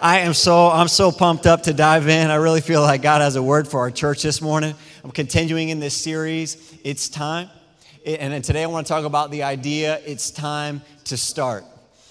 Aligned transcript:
I 0.00 0.20
am 0.20 0.32
so 0.32 0.68
I'm 0.68 0.86
so 0.86 1.10
pumped 1.10 1.44
up 1.44 1.64
to 1.64 1.74
dive 1.74 2.06
in. 2.06 2.30
I 2.30 2.36
really 2.36 2.60
feel 2.60 2.82
like 2.82 3.02
God 3.02 3.20
has 3.20 3.34
a 3.34 3.42
word 3.42 3.66
for 3.66 3.80
our 3.80 3.90
church 3.90 4.22
this 4.22 4.40
morning. 4.40 4.76
I'm 5.02 5.10
continuing 5.10 5.70
in 5.70 5.80
this 5.80 5.96
series. 5.96 6.78
It's 6.84 7.08
time. 7.08 7.50
And 8.06 8.44
today 8.44 8.62
I 8.62 8.66
want 8.66 8.86
to 8.86 8.92
talk 8.92 9.04
about 9.04 9.32
the 9.32 9.42
idea 9.42 10.00
it's 10.06 10.30
time 10.30 10.82
to 11.06 11.16
start. 11.16 11.64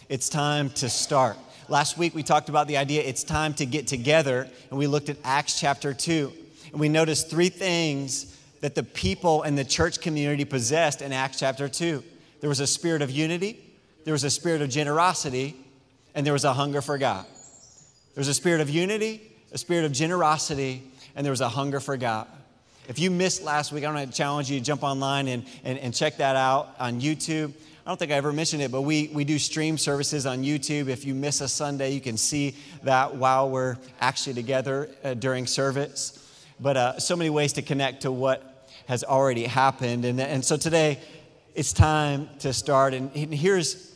It's 0.09 0.27
time 0.27 0.69
to 0.71 0.89
start. 0.89 1.37
Last 1.69 1.97
week 1.97 2.13
we 2.13 2.23
talked 2.23 2.49
about 2.49 2.67
the 2.67 2.75
idea 2.75 3.03
it's 3.03 3.23
time 3.23 3.53
to 3.53 3.65
get 3.65 3.87
together 3.87 4.49
and 4.69 4.77
we 4.77 4.85
looked 4.85 5.07
at 5.07 5.15
Acts 5.23 5.57
chapter 5.57 5.93
2. 5.93 6.33
And 6.73 6.81
we 6.81 6.89
noticed 6.89 7.29
three 7.29 7.49
things 7.49 8.37
that 8.59 8.75
the 8.75 8.83
people 8.83 9.43
and 9.43 9.57
the 9.57 9.63
church 9.63 10.01
community 10.01 10.43
possessed 10.43 11.01
in 11.01 11.13
Acts 11.13 11.39
chapter 11.39 11.69
2. 11.69 12.03
There 12.41 12.49
was 12.49 12.59
a 12.59 12.67
spirit 12.67 13.01
of 13.01 13.11
unity, 13.11 13.63
there 14.03 14.11
was 14.11 14.25
a 14.25 14.29
spirit 14.29 14.61
of 14.61 14.67
generosity, 14.67 15.55
and 16.13 16.25
there 16.25 16.33
was 16.33 16.43
a 16.43 16.51
hunger 16.51 16.81
for 16.81 16.97
God. 16.97 17.25
There's 18.17 18.29
a 18.29 18.33
spirit 18.33 18.61
of 18.61 18.69
unity, 18.71 19.21
a 19.51 19.59
spirit 19.59 19.85
of 19.85 19.91
generosity, 19.91 20.81
and 21.15 21.23
there 21.23 21.29
was 21.29 21.41
a 21.41 21.49
hunger 21.49 21.79
for 21.79 21.97
God. 21.97 22.25
If 22.87 22.97
you 22.97 23.11
missed 23.11 23.43
last 23.43 23.71
week, 23.71 23.83
I 23.83 23.93
want 23.93 24.09
to 24.09 24.17
challenge 24.17 24.49
you 24.49 24.57
to 24.57 24.65
jump 24.65 24.81
online 24.81 25.27
and, 25.27 25.45
and, 25.63 25.77
and 25.77 25.93
check 25.93 26.17
that 26.17 26.35
out 26.35 26.73
on 26.79 26.99
YouTube. 26.99 27.53
I 27.85 27.89
don't 27.91 27.99
think 27.99 28.11
I 28.11 28.15
ever 28.15 28.33
mentioned 28.33 28.63
it, 28.63 28.71
but 28.71 28.81
we, 28.81 29.11
we 29.13 29.23
do 29.23 29.37
stream 29.37 29.77
services 29.77 30.25
on 30.25 30.41
YouTube. 30.41 30.87
If 30.87 31.05
you 31.05 31.13
miss 31.13 31.41
a 31.41 31.47
Sunday, 31.47 31.91
you 31.91 32.01
can 32.01 32.17
see 32.17 32.55
that 32.81 33.13
while 33.13 33.51
we're 33.51 33.77
actually 34.01 34.33
together 34.33 34.89
uh, 35.03 35.13
during 35.13 35.45
service. 35.45 36.43
But 36.59 36.75
uh, 36.75 36.99
so 36.99 37.15
many 37.15 37.29
ways 37.29 37.53
to 37.53 37.61
connect 37.61 38.01
to 38.01 38.11
what 38.11 38.67
has 38.87 39.03
already 39.03 39.43
happened. 39.43 40.05
And, 40.05 40.19
and 40.19 40.43
so 40.43 40.57
today, 40.57 40.97
it's 41.53 41.71
time 41.71 42.29
to 42.39 42.51
start. 42.51 42.95
And 42.95 43.11
here's, 43.11 43.95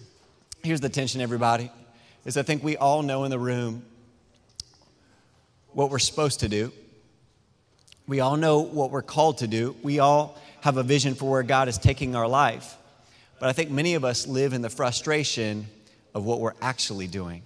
here's 0.64 0.80
the 0.80 0.90
tension, 0.90 1.22
everybody, 1.22 1.72
is 2.24 2.38
I 2.38 2.44
think 2.44 2.64
we 2.64 2.78
all 2.78 3.02
know 3.02 3.24
in 3.24 3.32
the 3.32 3.40
room 3.40 3.82
what 5.74 5.90
we're 5.90 6.00
supposed 6.00 6.42
to 6.42 6.50
do. 6.50 6.72
We 8.08 8.20
all 8.20 8.38
know 8.38 8.60
what 8.60 8.92
we're 8.92 9.02
called 9.02 9.40
to 9.40 9.48
do. 9.48 9.76
We 9.84 10.00
all 10.00 10.38
have 10.62 10.78
a 10.78 10.84
vision 10.84 11.16
for 11.16 11.30
where 11.30 11.44
God 11.44 11.68
is 11.68 11.78
taking 11.78 12.16
our 12.16 12.28
life. 12.28 12.76
But 13.40 13.50
I 13.50 13.54
think 13.54 13.72
many 13.72 13.96
of 13.96 14.06
us 14.06 14.28
live 14.28 14.54
in 14.54 14.62
the 14.62 14.70
frustration 14.70 15.68
of 16.14 16.26
what 16.26 16.40
we're 16.40 16.54
actually 16.62 17.08
doing. 17.08 17.42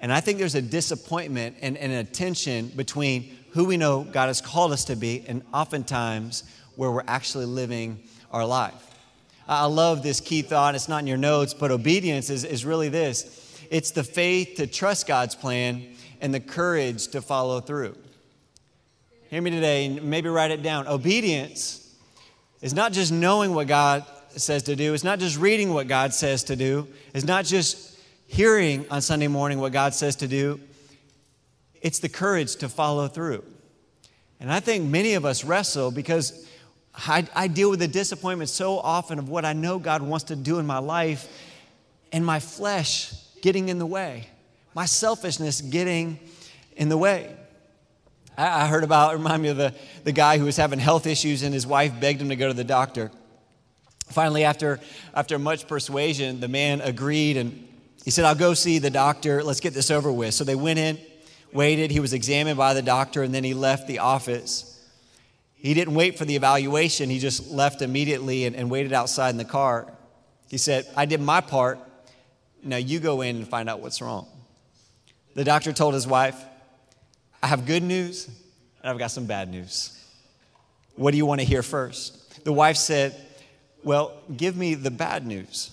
And 0.00 0.12
I 0.12 0.20
think 0.20 0.38
there's 0.38 0.54
a 0.54 0.62
disappointment 0.62 1.56
and, 1.60 1.76
and 1.76 1.92
a 1.92 2.04
tension 2.04 2.68
between 2.68 3.36
who 3.50 3.64
we 3.64 3.76
know 3.76 4.04
God 4.04 4.26
has 4.26 4.40
called 4.40 4.72
us 4.72 4.84
to 4.86 4.96
be 4.96 5.24
and 5.28 5.42
oftentimes 5.52 6.44
where 6.76 6.90
we're 6.90 7.04
actually 7.06 7.44
living 7.44 8.02
our 8.32 8.46
life. 8.46 8.88
I 9.46 9.66
love 9.66 10.02
this 10.02 10.20
key 10.20 10.42
thought. 10.42 10.74
It's 10.74 10.88
not 10.88 10.98
in 10.98 11.06
your 11.06 11.18
notes, 11.18 11.54
but 11.54 11.70
obedience 11.70 12.30
is, 12.30 12.44
is 12.44 12.64
really 12.64 12.88
this 12.88 13.38
it's 13.70 13.90
the 13.90 14.04
faith 14.04 14.56
to 14.56 14.66
trust 14.66 15.06
God's 15.06 15.34
plan 15.34 15.91
and 16.22 16.32
the 16.32 16.40
courage 16.40 17.08
to 17.08 17.20
follow 17.20 17.60
through. 17.60 17.94
Hear 19.28 19.42
me 19.42 19.50
today, 19.50 19.86
and 19.86 20.04
maybe 20.04 20.28
write 20.28 20.52
it 20.52 20.62
down. 20.62 20.86
Obedience 20.86 21.94
is 22.62 22.72
not 22.72 22.92
just 22.92 23.10
knowing 23.12 23.54
what 23.54 23.66
God 23.66 24.06
says 24.28 24.62
to 24.64 24.76
do, 24.76 24.94
it's 24.94 25.04
not 25.04 25.18
just 25.18 25.36
reading 25.36 25.74
what 25.74 25.88
God 25.88 26.14
says 26.14 26.44
to 26.44 26.56
do, 26.56 26.86
it's 27.12 27.26
not 27.26 27.44
just 27.44 27.98
hearing 28.26 28.86
on 28.90 29.02
Sunday 29.02 29.26
morning 29.26 29.58
what 29.58 29.72
God 29.72 29.92
says 29.92 30.16
to 30.16 30.28
do, 30.28 30.60
it's 31.82 31.98
the 31.98 32.08
courage 32.08 32.56
to 32.56 32.68
follow 32.68 33.08
through. 33.08 33.44
And 34.40 34.50
I 34.50 34.60
think 34.60 34.88
many 34.88 35.14
of 35.14 35.24
us 35.24 35.44
wrestle 35.44 35.90
because 35.90 36.48
I, 36.94 37.26
I, 37.34 37.48
deal 37.48 37.70
with 37.70 37.80
the 37.80 37.88
disappointment 37.88 38.48
so 38.48 38.78
often 38.78 39.18
of 39.18 39.28
what 39.28 39.44
I 39.44 39.54
know 39.54 39.78
God 39.78 40.02
wants 40.02 40.24
to 40.26 40.36
do 40.36 40.58
in 40.58 40.66
my 40.66 40.78
life 40.78 41.28
and 42.12 42.24
my 42.24 42.38
flesh 42.38 43.12
getting 43.40 43.68
in 43.68 43.78
the 43.78 43.86
way 43.86 44.28
my 44.74 44.86
selfishness 44.86 45.60
getting 45.60 46.18
in 46.76 46.88
the 46.88 46.96
way. 46.96 47.36
I, 48.36 48.66
heard 48.66 48.82
about, 48.82 49.12
remind 49.14 49.42
me 49.42 49.50
of 49.50 49.58
the, 49.58 49.74
the 50.04 50.12
guy 50.12 50.38
who 50.38 50.46
was 50.46 50.56
having 50.56 50.78
health 50.78 51.06
issues 51.06 51.42
and 51.42 51.52
his 51.52 51.66
wife 51.66 52.00
begged 52.00 52.20
him 52.22 52.30
to 52.30 52.36
go 52.36 52.48
to 52.48 52.54
the 52.54 52.64
doctor. 52.64 53.10
Finally, 54.08 54.44
after, 54.44 54.80
after 55.14 55.38
much 55.38 55.68
persuasion, 55.68 56.40
the 56.40 56.48
man 56.48 56.80
agreed 56.80 57.36
and 57.36 57.68
he 58.04 58.10
said, 58.10 58.24
I'll 58.24 58.34
go 58.34 58.54
see 58.54 58.78
the 58.78 58.90
doctor. 58.90 59.42
Let's 59.42 59.60
get 59.60 59.74
this 59.74 59.90
over 59.90 60.10
with. 60.10 60.34
So 60.34 60.44
they 60.44 60.54
went 60.54 60.78
in, 60.78 60.98
waited. 61.52 61.90
He 61.90 62.00
was 62.00 62.12
examined 62.12 62.56
by 62.56 62.74
the 62.74 62.82
doctor, 62.82 63.22
and 63.22 63.32
then 63.32 63.44
he 63.44 63.54
left 63.54 63.86
the 63.86 64.00
office. 64.00 64.68
He 65.54 65.74
didn't 65.74 65.94
wait 65.94 66.18
for 66.18 66.24
the 66.24 66.34
evaluation, 66.34 67.08
he 67.08 67.20
just 67.20 67.50
left 67.50 67.82
immediately 67.82 68.46
and, 68.46 68.56
and 68.56 68.68
waited 68.68 68.92
outside 68.92 69.30
in 69.30 69.36
the 69.36 69.44
car. 69.44 69.92
He 70.50 70.58
said, 70.58 70.86
I 70.96 71.06
did 71.06 71.20
my 71.20 71.40
part. 71.40 71.78
Now 72.64 72.78
you 72.78 72.98
go 72.98 73.20
in 73.20 73.36
and 73.36 73.48
find 73.48 73.70
out 73.70 73.80
what's 73.80 74.00
wrong. 74.00 74.26
The 75.34 75.44
doctor 75.44 75.72
told 75.72 75.94
his 75.94 76.06
wife, 76.06 76.42
I 77.42 77.46
have 77.46 77.66
good 77.66 77.82
news 77.82 78.26
and 78.26 78.90
I've 78.90 78.98
got 78.98 79.10
some 79.10 79.26
bad 79.26 79.48
news. 79.50 79.98
What 80.96 81.12
do 81.12 81.16
you 81.16 81.26
want 81.26 81.40
to 81.40 81.46
hear 81.46 81.62
first? 81.62 82.44
The 82.44 82.52
wife 82.52 82.76
said, 82.76 83.14
Well, 83.82 84.12
give 84.36 84.56
me 84.56 84.74
the 84.74 84.90
bad 84.90 85.26
news. 85.26 85.70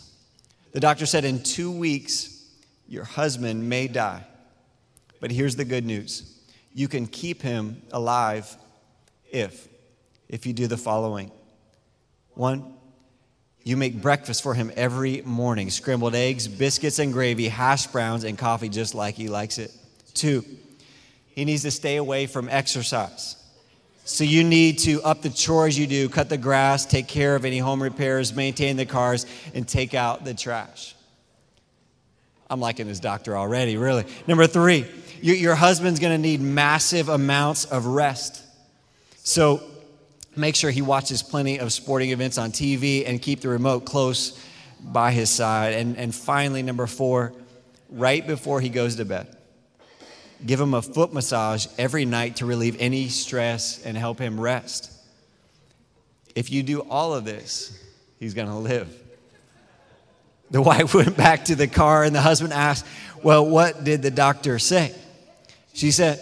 The 0.71 0.79
doctor 0.79 1.05
said, 1.05 1.25
In 1.25 1.43
two 1.43 1.71
weeks, 1.71 2.45
your 2.87 3.03
husband 3.03 3.67
may 3.67 3.87
die. 3.87 4.25
But 5.19 5.31
here's 5.31 5.55
the 5.55 5.65
good 5.65 5.85
news 5.85 6.35
you 6.73 6.87
can 6.87 7.07
keep 7.07 7.41
him 7.41 7.81
alive 7.91 8.55
if, 9.31 9.67
if 10.29 10.45
you 10.45 10.53
do 10.53 10.67
the 10.67 10.77
following. 10.77 11.31
One, 12.35 12.75
you 13.63 13.77
make 13.77 14.01
breakfast 14.01 14.41
for 14.41 14.53
him 14.53 14.71
every 14.75 15.21
morning 15.25 15.69
scrambled 15.69 16.15
eggs, 16.15 16.47
biscuits 16.47 16.99
and 16.99 17.13
gravy, 17.13 17.47
hash 17.47 17.87
browns, 17.87 18.23
and 18.23 18.37
coffee 18.37 18.69
just 18.69 18.95
like 18.95 19.15
he 19.15 19.27
likes 19.27 19.57
it. 19.57 19.71
Two, 20.13 20.43
he 21.35 21.45
needs 21.45 21.63
to 21.63 21.71
stay 21.71 21.97
away 21.97 22.25
from 22.25 22.49
exercise. 22.49 23.35
So 24.05 24.23
you 24.23 24.43
need 24.43 24.79
to 24.79 25.03
up 25.03 25.21
the 25.21 25.29
chores 25.29 25.77
you 25.77 25.85
do, 25.85 26.09
cut 26.09 26.29
the 26.29 26.37
grass, 26.37 26.85
take 26.85 27.07
care 27.07 27.35
of 27.35 27.45
any 27.45 27.59
home 27.59 27.81
repairs, 27.83 28.33
maintain 28.35 28.75
the 28.75 28.85
cars, 28.85 29.25
and 29.53 29.67
take 29.67 29.93
out 29.93 30.25
the 30.25 30.33
trash. 30.33 30.95
I'm 32.49 32.59
liking 32.59 32.87
this 32.87 32.99
doctor 32.99 33.37
already, 33.37 33.77
really. 33.77 34.05
Number 34.25 34.47
three, 34.47 34.87
your 35.21 35.53
husband's 35.53 35.99
gonna 35.99 36.17
need 36.17 36.41
massive 36.41 37.07
amounts 37.07 37.65
of 37.65 37.85
rest. 37.85 38.41
So 39.23 39.61
make 40.39 40.55
sure 40.55 40.71
he 40.71 40.81
watches 40.81 41.21
plenty 41.21 41.59
of 41.59 41.71
sporting 41.71 42.11
events 42.11 42.37
on 42.37 42.51
TV 42.51 43.03
and 43.05 43.21
keep 43.21 43.41
the 43.41 43.49
remote 43.49 43.85
close 43.85 44.39
by 44.81 45.11
his 45.11 45.29
side. 45.29 45.73
And, 45.73 45.97
and 45.97 46.13
finally, 46.13 46.63
number 46.63 46.87
four, 46.87 47.33
right 47.89 48.25
before 48.25 48.61
he 48.61 48.69
goes 48.69 48.95
to 48.95 49.05
bed, 49.05 49.35
give 50.45 50.59
him 50.59 50.73
a 50.73 50.81
foot 50.81 51.13
massage 51.13 51.67
every 51.77 52.05
night 52.05 52.37
to 52.37 52.45
relieve 52.45 52.77
any 52.79 53.09
stress 53.09 53.83
and 53.85 53.97
help 53.97 54.19
him 54.19 54.39
rest. 54.39 54.91
If 56.35 56.51
you 56.51 56.63
do 56.63 56.81
all 56.81 57.13
of 57.13 57.25
this, 57.25 57.77
he's 58.19 58.33
going 58.33 58.47
to 58.47 58.55
live. 58.55 58.87
The 60.51 60.61
wife 60.61 60.93
went 60.95 61.17
back 61.17 61.45
to 61.45 61.55
the 61.55 61.67
car 61.67 62.03
and 62.03 62.15
the 62.15 62.21
husband 62.21 62.53
asked, 62.53 62.85
Well, 63.23 63.45
what 63.45 63.83
did 63.83 64.01
the 64.01 64.11
doctor 64.11 64.59
say? 64.59 64.95
She 65.73 65.91
said, 65.91 66.19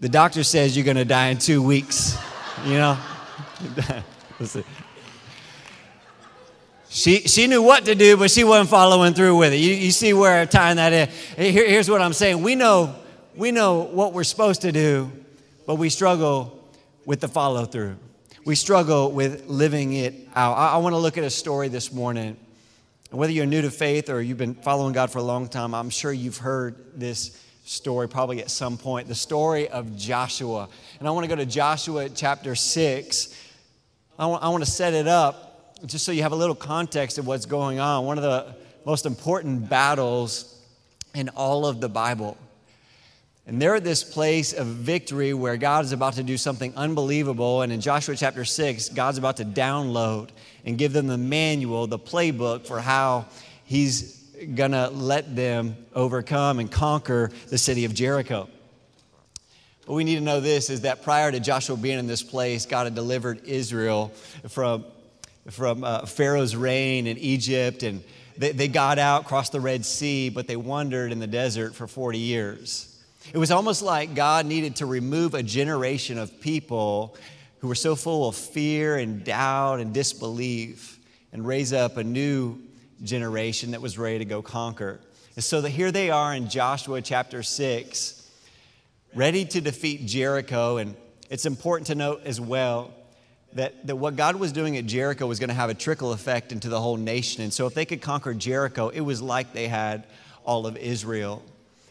The 0.00 0.08
doctor 0.08 0.44
says 0.44 0.76
you're 0.76 0.84
going 0.84 0.96
to 0.96 1.04
die 1.04 1.28
in 1.28 1.38
two 1.38 1.62
weeks. 1.62 2.16
You 2.64 2.74
know? 2.74 2.96
she, 6.88 7.20
she 7.20 7.46
knew 7.46 7.62
what 7.62 7.84
to 7.86 7.94
do, 7.94 8.16
but 8.16 8.30
she 8.30 8.44
wasn't 8.44 8.70
following 8.70 9.14
through 9.14 9.36
with 9.36 9.52
it. 9.52 9.58
You, 9.58 9.74
you 9.74 9.90
see 9.90 10.12
where 10.12 10.40
I'm 10.40 10.48
tying 10.48 10.76
that 10.76 10.92
in. 10.92 11.08
Here, 11.52 11.66
here's 11.68 11.88
what 11.88 12.00
I'm 12.00 12.12
saying. 12.12 12.42
We 12.42 12.54
know, 12.54 12.94
we 13.36 13.50
know 13.50 13.82
what 13.82 14.12
we're 14.12 14.24
supposed 14.24 14.62
to 14.62 14.72
do, 14.72 15.10
but 15.66 15.76
we 15.76 15.88
struggle 15.88 16.58
with 17.04 17.20
the 17.20 17.28
follow 17.28 17.64
through. 17.64 17.96
We 18.44 18.56
struggle 18.56 19.12
with 19.12 19.46
living 19.46 19.92
it 19.92 20.14
out. 20.34 20.54
I, 20.54 20.72
I 20.72 20.76
want 20.78 20.94
to 20.94 20.98
look 20.98 21.16
at 21.16 21.24
a 21.24 21.30
story 21.30 21.68
this 21.68 21.92
morning. 21.92 22.36
Whether 23.10 23.32
you're 23.32 23.46
new 23.46 23.62
to 23.62 23.70
faith 23.70 24.08
or 24.10 24.20
you've 24.22 24.38
been 24.38 24.54
following 24.54 24.92
God 24.92 25.10
for 25.10 25.18
a 25.18 25.22
long 25.22 25.48
time, 25.48 25.74
I'm 25.74 25.90
sure 25.90 26.12
you've 26.12 26.38
heard 26.38 26.98
this 26.98 27.38
story 27.64 28.08
probably 28.08 28.40
at 28.40 28.50
some 28.50 28.76
point 28.76 29.08
the 29.08 29.14
story 29.14 29.68
of 29.68 29.96
Joshua. 29.96 30.68
And 30.98 31.06
I 31.06 31.10
want 31.12 31.24
to 31.24 31.28
go 31.28 31.36
to 31.36 31.46
Joshua 31.46 32.08
chapter 32.08 32.54
6. 32.54 33.38
I 34.22 34.26
want, 34.26 34.44
I 34.44 34.50
want 34.50 34.64
to 34.64 34.70
set 34.70 34.94
it 34.94 35.08
up 35.08 35.74
just 35.84 36.04
so 36.04 36.12
you 36.12 36.22
have 36.22 36.30
a 36.30 36.36
little 36.36 36.54
context 36.54 37.18
of 37.18 37.26
what's 37.26 37.44
going 37.44 37.80
on. 37.80 38.06
One 38.06 38.18
of 38.18 38.22
the 38.22 38.54
most 38.84 39.04
important 39.04 39.68
battles 39.68 40.62
in 41.12 41.28
all 41.30 41.66
of 41.66 41.80
the 41.80 41.88
Bible. 41.88 42.36
And 43.48 43.60
they're 43.60 43.74
at 43.74 43.82
this 43.82 44.04
place 44.04 44.52
of 44.52 44.68
victory 44.68 45.34
where 45.34 45.56
God 45.56 45.84
is 45.84 45.90
about 45.90 46.12
to 46.14 46.22
do 46.22 46.36
something 46.36 46.72
unbelievable. 46.76 47.62
And 47.62 47.72
in 47.72 47.80
Joshua 47.80 48.14
chapter 48.14 48.44
6, 48.44 48.90
God's 48.90 49.18
about 49.18 49.38
to 49.38 49.44
download 49.44 50.28
and 50.64 50.78
give 50.78 50.92
them 50.92 51.08
the 51.08 51.18
manual, 51.18 51.88
the 51.88 51.98
playbook 51.98 52.64
for 52.64 52.78
how 52.78 53.26
He's 53.64 54.22
going 54.54 54.70
to 54.70 54.88
let 54.90 55.34
them 55.34 55.76
overcome 55.96 56.60
and 56.60 56.70
conquer 56.70 57.32
the 57.48 57.58
city 57.58 57.84
of 57.86 57.92
Jericho. 57.92 58.48
What 59.86 59.96
we 59.96 60.04
need 60.04 60.16
to 60.16 60.20
know 60.20 60.40
this 60.40 60.70
is 60.70 60.82
that 60.82 61.02
prior 61.02 61.32
to 61.32 61.40
Joshua 61.40 61.76
being 61.76 61.98
in 61.98 62.06
this 62.06 62.22
place, 62.22 62.66
God 62.66 62.84
had 62.84 62.94
delivered 62.94 63.44
Israel 63.44 64.08
from, 64.48 64.84
from 65.50 65.82
uh, 65.82 66.06
Pharaoh's 66.06 66.54
reign 66.54 67.06
in 67.06 67.18
Egypt 67.18 67.82
and 67.82 68.02
They, 68.36 68.52
they 68.52 68.68
got 68.68 68.98
out, 68.98 69.24
crossed 69.24 69.52
the 69.52 69.60
Red 69.60 69.84
Sea, 69.84 70.30
but 70.30 70.46
they 70.46 70.56
wandered 70.56 71.12
in 71.12 71.18
the 71.18 71.26
desert 71.26 71.74
for 71.74 71.86
40 71.86 72.18
years. 72.18 72.88
It 73.32 73.38
was 73.38 73.50
almost 73.50 73.82
like 73.82 74.14
God 74.14 74.46
needed 74.46 74.76
to 74.76 74.86
remove 74.86 75.34
a 75.34 75.42
generation 75.42 76.18
of 76.18 76.40
people 76.40 77.16
who 77.58 77.68
were 77.68 77.74
so 77.74 77.94
full 77.94 78.28
of 78.28 78.34
fear 78.34 78.96
and 78.96 79.22
doubt 79.24 79.80
and 79.80 79.92
disbelief 79.92 80.98
and 81.32 81.46
raise 81.46 81.72
up 81.72 81.96
a 81.96 82.04
new 82.04 82.58
generation 83.02 83.72
that 83.72 83.80
was 83.80 83.98
ready 83.98 84.18
to 84.18 84.24
go 84.24 84.42
conquer. 84.42 85.00
And 85.36 85.44
so 85.44 85.60
that 85.60 85.70
here 85.70 85.92
they 85.92 86.10
are 86.10 86.34
in 86.34 86.48
Joshua 86.48 87.00
chapter 87.00 87.42
6, 87.42 88.21
ready 89.14 89.44
to 89.44 89.60
defeat 89.60 90.06
Jericho. 90.06 90.78
And 90.78 90.96
it's 91.30 91.46
important 91.46 91.88
to 91.88 91.94
note 91.94 92.22
as 92.24 92.40
well 92.40 92.92
that, 93.54 93.86
that 93.86 93.96
what 93.96 94.16
God 94.16 94.36
was 94.36 94.52
doing 94.52 94.76
at 94.76 94.86
Jericho 94.86 95.26
was 95.26 95.38
going 95.38 95.48
to 95.48 95.54
have 95.54 95.70
a 95.70 95.74
trickle 95.74 96.12
effect 96.12 96.52
into 96.52 96.68
the 96.68 96.80
whole 96.80 96.96
nation. 96.96 97.42
And 97.42 97.52
so 97.52 97.66
if 97.66 97.74
they 97.74 97.84
could 97.84 98.00
conquer 98.00 98.34
Jericho, 98.34 98.88
it 98.88 99.00
was 99.00 99.20
like 99.20 99.52
they 99.52 99.68
had 99.68 100.06
all 100.44 100.66
of 100.66 100.76
Israel. 100.76 101.42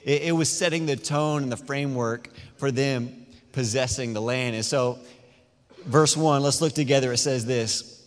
It, 0.03 0.23
it 0.23 0.31
was 0.31 0.51
setting 0.51 0.85
the 0.85 0.95
tone 0.95 1.44
and 1.44 1.51
the 1.51 1.57
framework 1.57 2.29
for 2.57 2.71
them 2.71 3.25
possessing 3.51 4.13
the 4.13 4.21
land. 4.21 4.56
And 4.56 4.65
so 4.65 5.00
verse 5.85 6.18
1, 6.18 6.41
let's 6.41 6.62
look 6.62 6.73
together. 6.73 7.13
It 7.13 7.18
says 7.18 7.45
this 7.45 8.03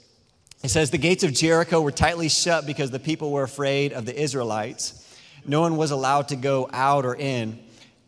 It 0.63 0.69
says, 0.69 0.91
The 0.91 0.99
gates 0.99 1.23
of 1.25 1.33
Jericho 1.33 1.81
were 1.81 1.93
tightly 1.93 2.29
shut 2.29 2.67
because 2.67 2.91
the 2.91 2.99
people 2.99 3.31
were 3.31 3.45
afraid 3.45 3.93
of 3.93 4.07
the 4.07 4.21
Israelites. 4.21 5.01
No 5.47 5.61
one 5.61 5.77
was 5.77 5.91
allowed 5.91 6.29
to 6.29 6.37
go 6.37 6.69
out 6.73 7.05
or 7.05 7.15
in. 7.15 7.59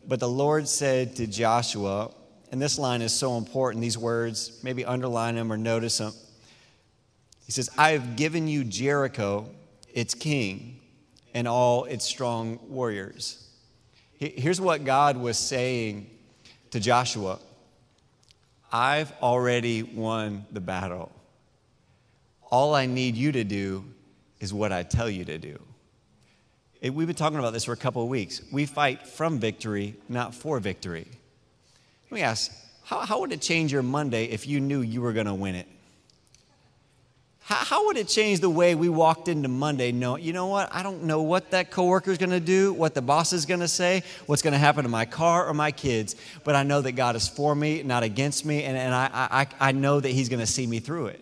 But 0.07 0.21
the 0.21 0.29
Lord 0.29 0.67
said 0.69 1.17
to 1.17 1.27
Joshua, 1.27 2.11
and 2.51 2.61
this 2.61 2.79
line 2.79 3.01
is 3.01 3.11
so 3.11 3.37
important, 3.37 3.81
these 3.81 3.97
words, 3.97 4.59
maybe 4.63 4.85
underline 4.85 5.35
them 5.35 5.51
or 5.51 5.57
notice 5.57 5.97
them. 5.97 6.13
He 7.45 7.51
says, 7.51 7.69
I 7.77 7.91
have 7.91 8.15
given 8.15 8.47
you 8.47 8.63
Jericho, 8.63 9.49
its 9.93 10.13
king, 10.13 10.79
and 11.33 11.47
all 11.47 11.83
its 11.83 12.05
strong 12.05 12.59
warriors. 12.69 13.47
Here's 14.17 14.59
what 14.59 14.85
God 14.85 15.17
was 15.17 15.37
saying 15.37 16.09
to 16.71 16.79
Joshua 16.79 17.39
I've 18.71 19.11
already 19.21 19.83
won 19.83 20.45
the 20.51 20.59
battle. 20.59 21.11
All 22.49 22.75
I 22.75 22.85
need 22.85 23.15
you 23.15 23.31
to 23.33 23.43
do 23.43 23.85
is 24.39 24.53
what 24.53 24.71
I 24.71 24.83
tell 24.83 25.09
you 25.09 25.25
to 25.25 25.37
do. 25.37 25.59
It, 26.81 26.93
we've 26.93 27.07
been 27.07 27.15
talking 27.15 27.39
about 27.39 27.53
this 27.53 27.65
for 27.65 27.73
a 27.73 27.77
couple 27.77 28.03
of 28.03 28.09
weeks. 28.09 28.41
We 28.51 28.65
fight 28.65 29.07
from 29.07 29.39
victory, 29.39 29.95
not 30.09 30.35
for 30.35 30.59
victory. 30.59 31.07
Let 32.09 32.15
me 32.15 32.21
ask 32.21 32.51
how, 32.83 32.99
how 32.99 33.19
would 33.19 33.33
it 33.33 33.41
change 33.41 33.71
your 33.73 33.83
Monday 33.83 34.25
if 34.25 34.47
you 34.47 34.59
knew 34.59 34.81
you 34.81 35.01
were 35.01 35.11
going 35.11 35.25
to 35.25 35.33
win 35.33 35.55
it? 35.55 35.67
How, 37.41 37.55
how 37.55 37.85
would 37.87 37.97
it 37.97 38.07
change 38.07 38.41
the 38.41 38.49
way 38.49 38.75
we 38.75 38.89
walked 38.89 39.27
into 39.27 39.47
Monday? 39.47 39.91
No, 39.91 40.17
you 40.17 40.33
know 40.33 40.47
what? 40.47 40.69
I 40.73 40.83
don't 40.83 41.03
know 41.03 41.21
what 41.21 41.51
that 41.51 41.71
coworker 41.71 42.11
is 42.11 42.17
going 42.17 42.29
to 42.29 42.39
do, 42.39 42.73
what 42.73 42.93
the 42.93 43.01
boss 43.01 43.33
is 43.33 43.45
going 43.45 43.61
to 43.61 43.67
say, 43.67 44.03
what's 44.25 44.41
going 44.41 44.51
to 44.53 44.57
happen 44.57 44.83
to 44.83 44.89
my 44.89 45.05
car 45.05 45.47
or 45.47 45.53
my 45.53 45.71
kids, 45.71 46.15
but 46.43 46.55
I 46.55 46.63
know 46.63 46.81
that 46.81 46.93
God 46.93 47.15
is 47.15 47.27
for 47.27 47.55
me, 47.55 47.83
not 47.83 48.03
against 48.03 48.45
me, 48.45 48.63
and, 48.63 48.77
and 48.77 48.93
I, 48.93 49.09
I, 49.13 49.47
I 49.69 49.71
know 49.71 49.99
that 49.99 50.09
He's 50.09 50.29
going 50.29 50.41
to 50.41 50.47
see 50.47 50.67
me 50.67 50.79
through 50.79 51.07
it. 51.07 51.21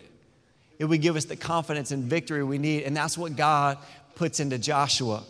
It 0.78 0.84
would 0.84 1.00
give 1.00 1.16
us 1.16 1.24
the 1.24 1.36
confidence 1.36 1.90
and 1.90 2.04
victory 2.04 2.44
we 2.44 2.58
need, 2.58 2.82
and 2.82 2.96
that's 2.96 3.16
what 3.16 3.34
God 3.34 3.78
puts 4.14 4.40
into 4.40 4.58
Joshua. 4.58 5.22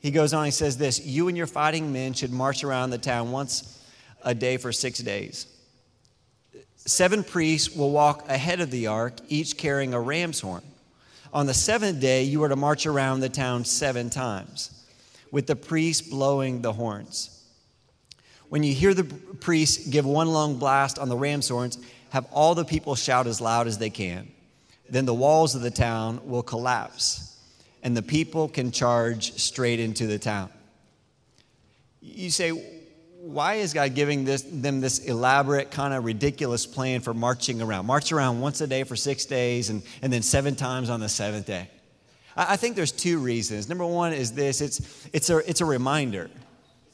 He 0.00 0.10
goes 0.10 0.32
on, 0.32 0.46
he 0.46 0.50
says 0.50 0.78
this 0.78 1.04
You 1.04 1.28
and 1.28 1.36
your 1.36 1.46
fighting 1.46 1.92
men 1.92 2.14
should 2.14 2.32
march 2.32 2.64
around 2.64 2.90
the 2.90 2.98
town 2.98 3.30
once 3.30 3.78
a 4.22 4.34
day 4.34 4.56
for 4.56 4.72
six 4.72 4.98
days. 4.98 5.46
Seven 6.76 7.22
priests 7.22 7.74
will 7.74 7.90
walk 7.90 8.28
ahead 8.28 8.60
of 8.60 8.70
the 8.70 8.86
ark, 8.86 9.18
each 9.28 9.56
carrying 9.56 9.92
a 9.92 10.00
ram's 10.00 10.40
horn. 10.40 10.62
On 11.32 11.46
the 11.46 11.54
seventh 11.54 12.00
day, 12.00 12.24
you 12.24 12.42
are 12.42 12.48
to 12.48 12.56
march 12.56 12.86
around 12.86 13.20
the 13.20 13.28
town 13.28 13.64
seven 13.64 14.10
times, 14.10 14.84
with 15.30 15.46
the 15.46 15.54
priests 15.54 16.08
blowing 16.08 16.62
the 16.62 16.72
horns. 16.72 17.44
When 18.48 18.64
you 18.64 18.74
hear 18.74 18.94
the 18.94 19.04
priests 19.04 19.86
give 19.86 20.04
one 20.04 20.32
long 20.32 20.56
blast 20.56 20.98
on 20.98 21.08
the 21.08 21.16
ram's 21.16 21.48
horns, 21.48 21.78
have 22.10 22.26
all 22.32 22.56
the 22.56 22.64
people 22.64 22.96
shout 22.96 23.28
as 23.28 23.40
loud 23.40 23.68
as 23.68 23.78
they 23.78 23.90
can. 23.90 24.28
Then 24.88 25.04
the 25.04 25.14
walls 25.14 25.54
of 25.54 25.62
the 25.62 25.70
town 25.70 26.20
will 26.28 26.42
collapse, 26.42 27.36
and 27.82 27.96
the 27.96 28.02
people 28.02 28.48
can 28.48 28.70
charge 28.70 29.32
straight 29.34 29.80
into 29.80 30.06
the 30.06 30.18
town. 30.18 30.50
You 32.00 32.30
say, 32.30 32.50
why 33.20 33.54
is 33.54 33.74
God 33.74 33.94
giving 33.94 34.24
this, 34.24 34.42
them 34.42 34.80
this 34.80 34.98
elaborate, 35.00 35.70
kind 35.70 35.92
of 35.92 36.04
ridiculous 36.04 36.66
plan 36.66 37.00
for 37.00 37.12
marching 37.12 37.60
around? 37.60 37.86
March 37.86 38.12
around 38.12 38.40
once 38.40 38.60
a 38.60 38.66
day 38.66 38.84
for 38.84 38.96
six 38.96 39.26
days 39.26 39.68
and, 39.70 39.82
and 40.02 40.12
then 40.12 40.22
seven 40.22 40.56
times 40.56 40.88
on 40.88 41.00
the 41.00 41.08
seventh 41.08 41.46
day. 41.46 41.68
I, 42.36 42.54
I 42.54 42.56
think 42.56 42.76
there's 42.76 42.92
two 42.92 43.18
reasons. 43.18 43.68
Number 43.68 43.84
one 43.86 44.12
is 44.12 44.32
this 44.32 44.60
it's, 44.60 45.08
it's, 45.12 45.28
a, 45.28 45.38
it's 45.48 45.60
a 45.60 45.66
reminder. 45.66 46.30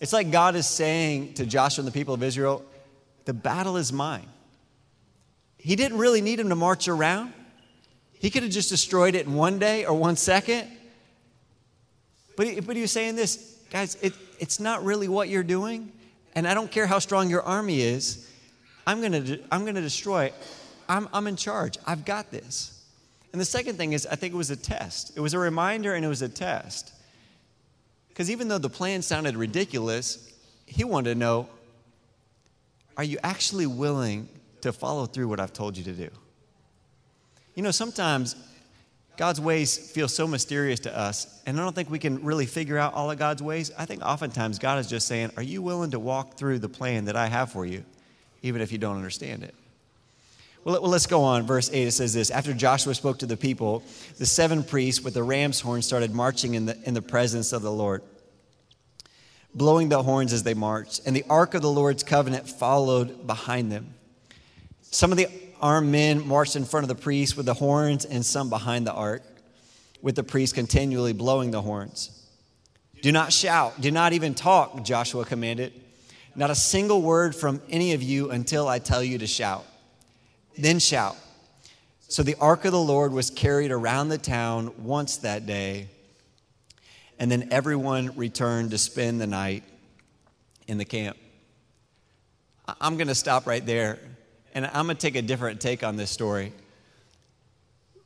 It's 0.01 0.13
like 0.13 0.31
God 0.31 0.57
is 0.57 0.67
saying 0.67 1.35
to 1.35 1.47
Joshua 1.47 1.83
and 1.83 1.89
the 1.89 1.97
people 1.97 2.15
of 2.15 2.23
Israel, 2.23 2.65
the 3.25 3.33
battle 3.33 3.77
is 3.77 3.93
mine. 3.93 4.27
He 5.59 5.75
didn't 5.75 5.99
really 5.99 6.21
need 6.21 6.39
him 6.39 6.49
to 6.49 6.57
march 6.57 6.87
around. 6.87 7.33
He 8.19 8.31
could 8.31 8.43
have 8.43 8.53
just 8.53 8.69
destroyed 8.69 9.15
it 9.15 9.27
in 9.27 9.35
one 9.35 9.59
day 9.59 9.85
or 9.85 9.95
one 9.95 10.17
second. 10.17 10.71
But 12.37 12.47
he, 12.47 12.61
but 12.61 12.77
he 12.77 12.83
was 12.83 12.93
saying 12.93 13.17
this, 13.17 13.59
guys, 13.71 13.97
it, 14.03 14.13
it's 14.39 14.61
not 14.61 14.85
really 14.85 15.09
what 15.09 15.29
you're 15.29 15.43
doing. 15.43 15.93
And 16.35 16.47
I 16.47 16.55
don't 16.55 16.71
care 16.71 16.87
how 16.87 16.99
strong 16.99 17.31
your 17.31 17.43
army 17.43 17.81
is, 17.81 18.31
I'm 18.87 19.01
going 19.01 19.13
to 19.13 19.41
I'm 19.51 19.63
going 19.63 19.75
to 19.75 19.81
destroy. 19.81 20.33
I'm, 20.89 21.09
I'm 21.13 21.27
in 21.27 21.37
charge. 21.37 21.79
I've 21.87 22.05
got 22.05 22.31
this. 22.31 22.85
And 23.33 23.41
the 23.41 23.45
second 23.45 23.77
thing 23.77 23.93
is, 23.93 24.07
I 24.07 24.15
think 24.15 24.33
it 24.33 24.37
was 24.37 24.51
a 24.51 24.57
test. 24.57 25.17
It 25.17 25.21
was 25.21 25.35
a 25.35 25.39
reminder 25.39 25.95
and 25.95 26.05
it 26.05 26.09
was 26.09 26.23
a 26.23 26.29
test. 26.29 26.93
Because 28.09 28.31
even 28.31 28.49
though 28.49 28.59
the 28.59 28.71
plan 28.71 29.03
sounded 29.03 29.37
ridiculous, 29.37 30.33
he 30.65 30.85
wanted 30.85 31.15
to 31.15 31.19
know 31.19 31.49
are 32.97 33.05
you 33.05 33.19
actually 33.23 33.67
willing 33.67 34.27
to 34.63 34.73
follow 34.73 35.05
through 35.05 35.29
what 35.29 35.39
I've 35.39 35.53
told 35.53 35.77
you 35.77 35.85
to 35.85 35.93
do? 35.93 36.09
You 37.55 37.63
know, 37.63 37.71
sometimes 37.71 38.37
God's 39.17 39.41
ways 39.41 39.77
feel 39.77 40.09
so 40.09 40.27
mysterious 40.27 40.81
to 40.81 40.97
us, 40.97 41.41
and 41.47 41.59
I 41.59 41.63
don't 41.63 41.75
think 41.75 41.91
we 41.91 41.99
can 41.99 42.23
really 42.23 42.47
figure 42.47 42.77
out 42.77 42.93
all 42.95 43.11
of 43.11 43.19
God's 43.19 43.43
ways. 43.43 43.71
I 43.79 43.87
think 43.87 44.03
oftentimes 44.03 44.59
God 44.59 44.79
is 44.79 44.87
just 44.87 45.09
saying, 45.09 45.31
Are 45.37 45.43
you 45.43 45.63
willing 45.63 45.93
to 45.93 45.99
walk 45.99 46.37
through 46.37 46.59
the 46.59 46.69
plan 46.69 47.07
that 47.07 47.17
I 47.17 47.27
have 47.27 47.51
for 47.51 47.65
you, 47.65 47.85
even 48.43 48.61
if 48.61 48.73
you 48.73 48.79
don't 48.79 48.97
understand 48.97 49.43
it? 49.43 49.55
Well, 50.65 50.81
let's 50.83 51.07
go 51.07 51.23
on. 51.23 51.47
Verse 51.47 51.71
8 51.73 51.87
it 51.87 51.93
says 51.93 52.13
this 52.13 52.31
After 52.31 52.53
Joshua 52.53 52.95
spoke 52.95 53.21
to 53.21 53.27
the 53.27 53.37
people, 53.37 53.83
the 54.19 54.27
seven 54.27 54.63
priests 54.63 55.01
with 55.01 55.15
the 55.15 55.23
ram's 55.23 55.61
horn 55.61 55.81
started 55.81 56.13
marching 56.13 56.55
in 56.55 56.67
the, 56.67 56.77
in 56.85 56.93
the 56.93 57.03
presence 57.03 57.53
of 57.53 57.63
the 57.63 57.73
Lord, 57.73 58.03
blowing 59.55 59.89
the 59.89 60.03
horns 60.03 60.33
as 60.33 60.43
they 60.43 60.55
marched, 60.55 61.07
and 61.07 61.15
the 61.15 61.25
ark 61.31 61.55
of 61.55 61.63
the 61.63 61.71
Lord's 61.71 62.03
covenant 62.03 62.49
followed 62.49 63.27
behind 63.27 63.71
them. 63.73 63.95
Some 64.83 65.13
of 65.13 65.19
the 65.19 65.29
armed 65.61 65.91
men 65.91 66.27
marched 66.27 66.57
in 66.57 66.65
front 66.65 66.85
of 66.85 66.89
the 66.89 67.01
priests 67.03 67.37
with 67.37 67.47
the 67.47 67.55
horns, 67.55 68.05
and 68.05 68.25
some 68.25 68.51
behind 68.51 68.87
the 68.87 68.93
ark, 68.93 69.23
with 70.03 70.15
the 70.15 70.23
priests 70.23 70.55
continually 70.55 71.13
blowing 71.13 71.51
the 71.51 71.63
horns. 71.63 72.11
Do 73.03 73.13
not 73.13 73.33
shout, 73.33 73.81
do 73.81 73.91
not 73.91 74.13
even 74.13 74.35
talk, 74.35 74.85
Joshua 74.85 75.25
commanded. 75.25 75.73
Not 76.35 76.51
a 76.51 76.55
single 76.55 77.03
word 77.03 77.35
from 77.35 77.63
any 77.71 77.93
of 77.93 78.03
you 78.03 78.31
until 78.31 78.69
I 78.69 78.79
tell 78.79 79.03
you 79.03 79.19
to 79.19 79.27
shout. 79.27 79.65
Then 80.59 80.79
shout. 80.79 81.17
So 82.09 82.23
the 82.23 82.37
ark 82.41 82.65
of 82.65 82.73
the 82.73 82.81
Lord 82.81 83.13
was 83.13 83.31
carried 83.31 83.71
around 83.71 84.09
the 84.09 84.19
town 84.19 84.73
once 84.85 85.19
that 85.19 85.47
day, 85.47 85.89
and 87.19 87.31
then 87.31 87.49
everyone 87.51 88.17
returned 88.17 88.71
to 88.71 88.79
spend 88.79 89.21
the 89.21 89.27
night 89.27 89.65
in 90.69 90.79
the 90.79 90.85
camp. 90.85 91.17
I'm 92.81 92.97
going 92.97 93.09
to 93.09 93.15
stop 93.15 93.47
right 93.47 93.65
there 93.65 93.99
and 94.57 94.65
I'm 94.73 94.87
going 94.87 94.97
to 94.97 95.01
take 95.01 95.17
a 95.17 95.23
different 95.23 95.61
take 95.61 95.85
on 95.85 95.97
this 95.97 96.11
story. 96.11 96.51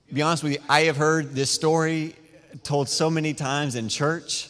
To 0.09 0.15
be 0.15 0.21
honest 0.21 0.43
with 0.43 0.55
you, 0.55 0.59
I 0.69 0.81
have 0.83 0.97
heard 0.97 1.33
this 1.33 1.49
story 1.49 2.17
told 2.65 2.89
so 2.89 3.09
many 3.09 3.35
times 3.35 3.77
in 3.77 3.89
church. 3.89 4.49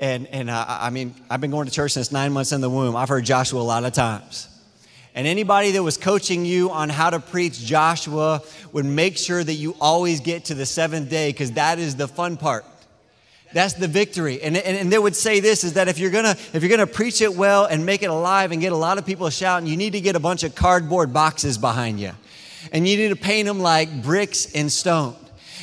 And, 0.00 0.26
and 0.26 0.50
uh, 0.50 0.64
I 0.68 0.90
mean, 0.90 1.14
I've 1.30 1.40
been 1.40 1.52
going 1.52 1.66
to 1.68 1.72
church 1.72 1.92
since 1.92 2.10
nine 2.10 2.32
months 2.32 2.50
in 2.50 2.60
the 2.60 2.68
womb. 2.68 2.96
I've 2.96 3.08
heard 3.08 3.24
Joshua 3.24 3.60
a 3.60 3.62
lot 3.62 3.84
of 3.84 3.92
times. 3.92 4.48
And 5.14 5.28
anybody 5.28 5.70
that 5.72 5.82
was 5.82 5.96
coaching 5.96 6.44
you 6.44 6.72
on 6.72 6.88
how 6.88 7.08
to 7.08 7.20
preach 7.20 7.60
Joshua 7.60 8.42
would 8.72 8.84
make 8.84 9.16
sure 9.16 9.44
that 9.44 9.54
you 9.54 9.76
always 9.80 10.18
get 10.18 10.46
to 10.46 10.54
the 10.54 10.66
seventh 10.66 11.08
day 11.08 11.30
because 11.30 11.52
that 11.52 11.78
is 11.78 11.94
the 11.94 12.08
fun 12.08 12.36
part. 12.36 12.64
That's 13.52 13.74
the 13.74 13.88
victory. 13.88 14.42
And, 14.42 14.56
and, 14.56 14.76
and, 14.76 14.92
they 14.92 14.98
would 14.98 15.16
say 15.16 15.40
this 15.40 15.64
is 15.64 15.74
that 15.74 15.88
if 15.88 15.98
you're 15.98 16.10
gonna 16.10 16.36
if 16.52 16.62
you're 16.62 16.68
gonna 16.68 16.86
preach 16.86 17.22
it 17.22 17.34
well 17.34 17.64
and 17.64 17.86
make 17.86 18.02
it 18.02 18.10
alive 18.10 18.52
and 18.52 18.60
get 18.60 18.72
a 18.72 18.76
lot 18.76 18.98
of 18.98 19.06
people 19.06 19.30
shouting, 19.30 19.66
you 19.66 19.76
need 19.76 19.92
to 19.92 20.00
get 20.00 20.16
a 20.16 20.20
bunch 20.20 20.42
of 20.42 20.54
cardboard 20.54 21.12
boxes 21.14 21.56
behind 21.56 21.98
you. 21.98 22.12
And 22.72 22.86
you 22.86 22.96
need 22.96 23.08
to 23.08 23.16
paint 23.16 23.46
them 23.46 23.60
like 23.60 24.02
bricks 24.02 24.52
and 24.54 24.70
stone. 24.70 25.16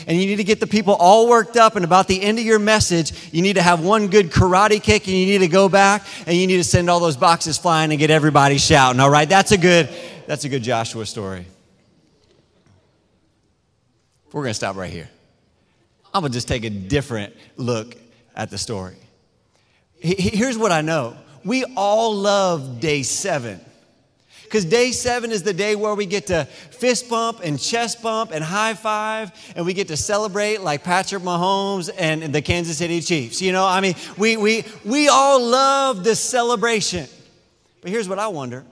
And 0.08 0.20
you 0.20 0.26
need 0.26 0.38
to 0.38 0.44
get 0.44 0.60
the 0.60 0.68
people 0.68 0.94
all 0.94 1.30
worked 1.30 1.58
up. 1.58 1.76
And 1.76 1.86
about 1.86 2.08
the 2.08 2.22
end 2.22 2.40
of 2.40 2.46
your 2.46 2.60
message, 2.60 3.32
you 3.32 3.42
need 3.42 3.54
to 3.54 3.62
have 3.62 3.84
one 3.84 4.08
good 4.08 4.32
karate 4.32 4.82
kick 4.82 5.08
and 5.08 5.16
you 5.16 5.26
need 5.26 5.40
to 5.40 5.48
go 5.48 5.70
back 5.70 6.06
and 6.26 6.36
you 6.36 6.48
need 6.48 6.58
to 6.58 6.64
send 6.64 6.90
all 6.90 7.00
those 7.00 7.18
boxes 7.18 7.58
flying 7.58 7.92
and 7.92 8.00
get 8.00 8.10
everybody 8.10 8.58
shouting. 8.58 9.00
All 9.00 9.10
right, 9.10 9.30
that's 9.30 9.52
a 9.52 9.58
good, 9.58 9.90
that's 10.28 10.44
a 10.44 10.50
good 10.50 10.64
Joshua 10.64 11.06
story. 11.06 11.46
We're 14.32 14.44
gonna 14.44 14.54
stop 14.54 14.76
right 14.76 14.92
here. 14.92 15.10
I'm 16.16 16.22
going 16.22 16.32
to 16.32 16.38
just 16.38 16.48
take 16.48 16.64
a 16.64 16.70
different 16.70 17.36
look 17.58 17.98
at 18.38 18.50
the 18.50 18.58
story. 18.58 18.96
Here's 20.00 20.58
what 20.58 20.72
I 20.72 20.80
know 20.80 21.18
we 21.44 21.66
all 21.76 22.16
love 22.16 22.80
day 22.80 23.04
seven. 23.04 23.60
Because 24.44 24.64
day 24.64 24.94
seven 24.94 25.32
is 25.32 25.44
the 25.44 25.52
day 25.52 25.76
where 25.76 25.94
we 25.94 26.06
get 26.06 26.28
to 26.28 26.46
fist 26.46 27.10
bump 27.10 27.42
and 27.44 27.60
chest 27.60 28.02
bump 28.02 28.32
and 28.32 28.42
high 28.42 28.76
five, 28.76 29.34
and 29.58 29.66
we 29.66 29.74
get 29.74 29.90
to 29.90 29.98
celebrate 29.98 30.62
like 30.62 30.86
Patrick 30.86 31.22
Mahomes 31.22 31.90
and 31.98 32.34
the 32.34 32.42
Kansas 32.42 32.78
City 32.78 33.02
Chiefs. 33.02 33.42
You 33.42 33.52
know, 33.52 33.68
I 33.68 33.82
mean, 33.82 33.96
we, 34.18 34.38
we, 34.38 34.64
we 34.86 35.10
all 35.10 35.44
love 35.44 36.06
this 36.06 36.22
celebration. 36.22 37.10
But 37.82 37.92
here's 37.92 38.08
what 38.08 38.20
I 38.20 38.30
wonder 38.30 38.64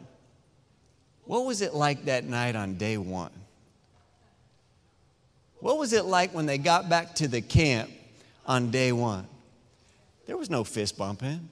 what 1.26 1.46
was 1.46 1.62
it 1.62 1.74
like 1.74 2.06
that 2.06 2.24
night 2.24 2.56
on 2.56 2.76
day 2.76 2.98
one? 2.98 3.32
What 5.64 5.78
was 5.78 5.94
it 5.94 6.04
like 6.04 6.34
when 6.34 6.46
they 6.46 6.58
got 6.58 6.90
back 6.90 7.16
to 7.16 7.28
the 7.30 7.40
camp 7.40 7.90
on 8.46 8.70
day 8.70 8.92
one? 8.92 9.26
There 10.26 10.36
was 10.36 10.50
no 10.50 10.66
fist 10.66 10.98
bumping, 10.98 11.48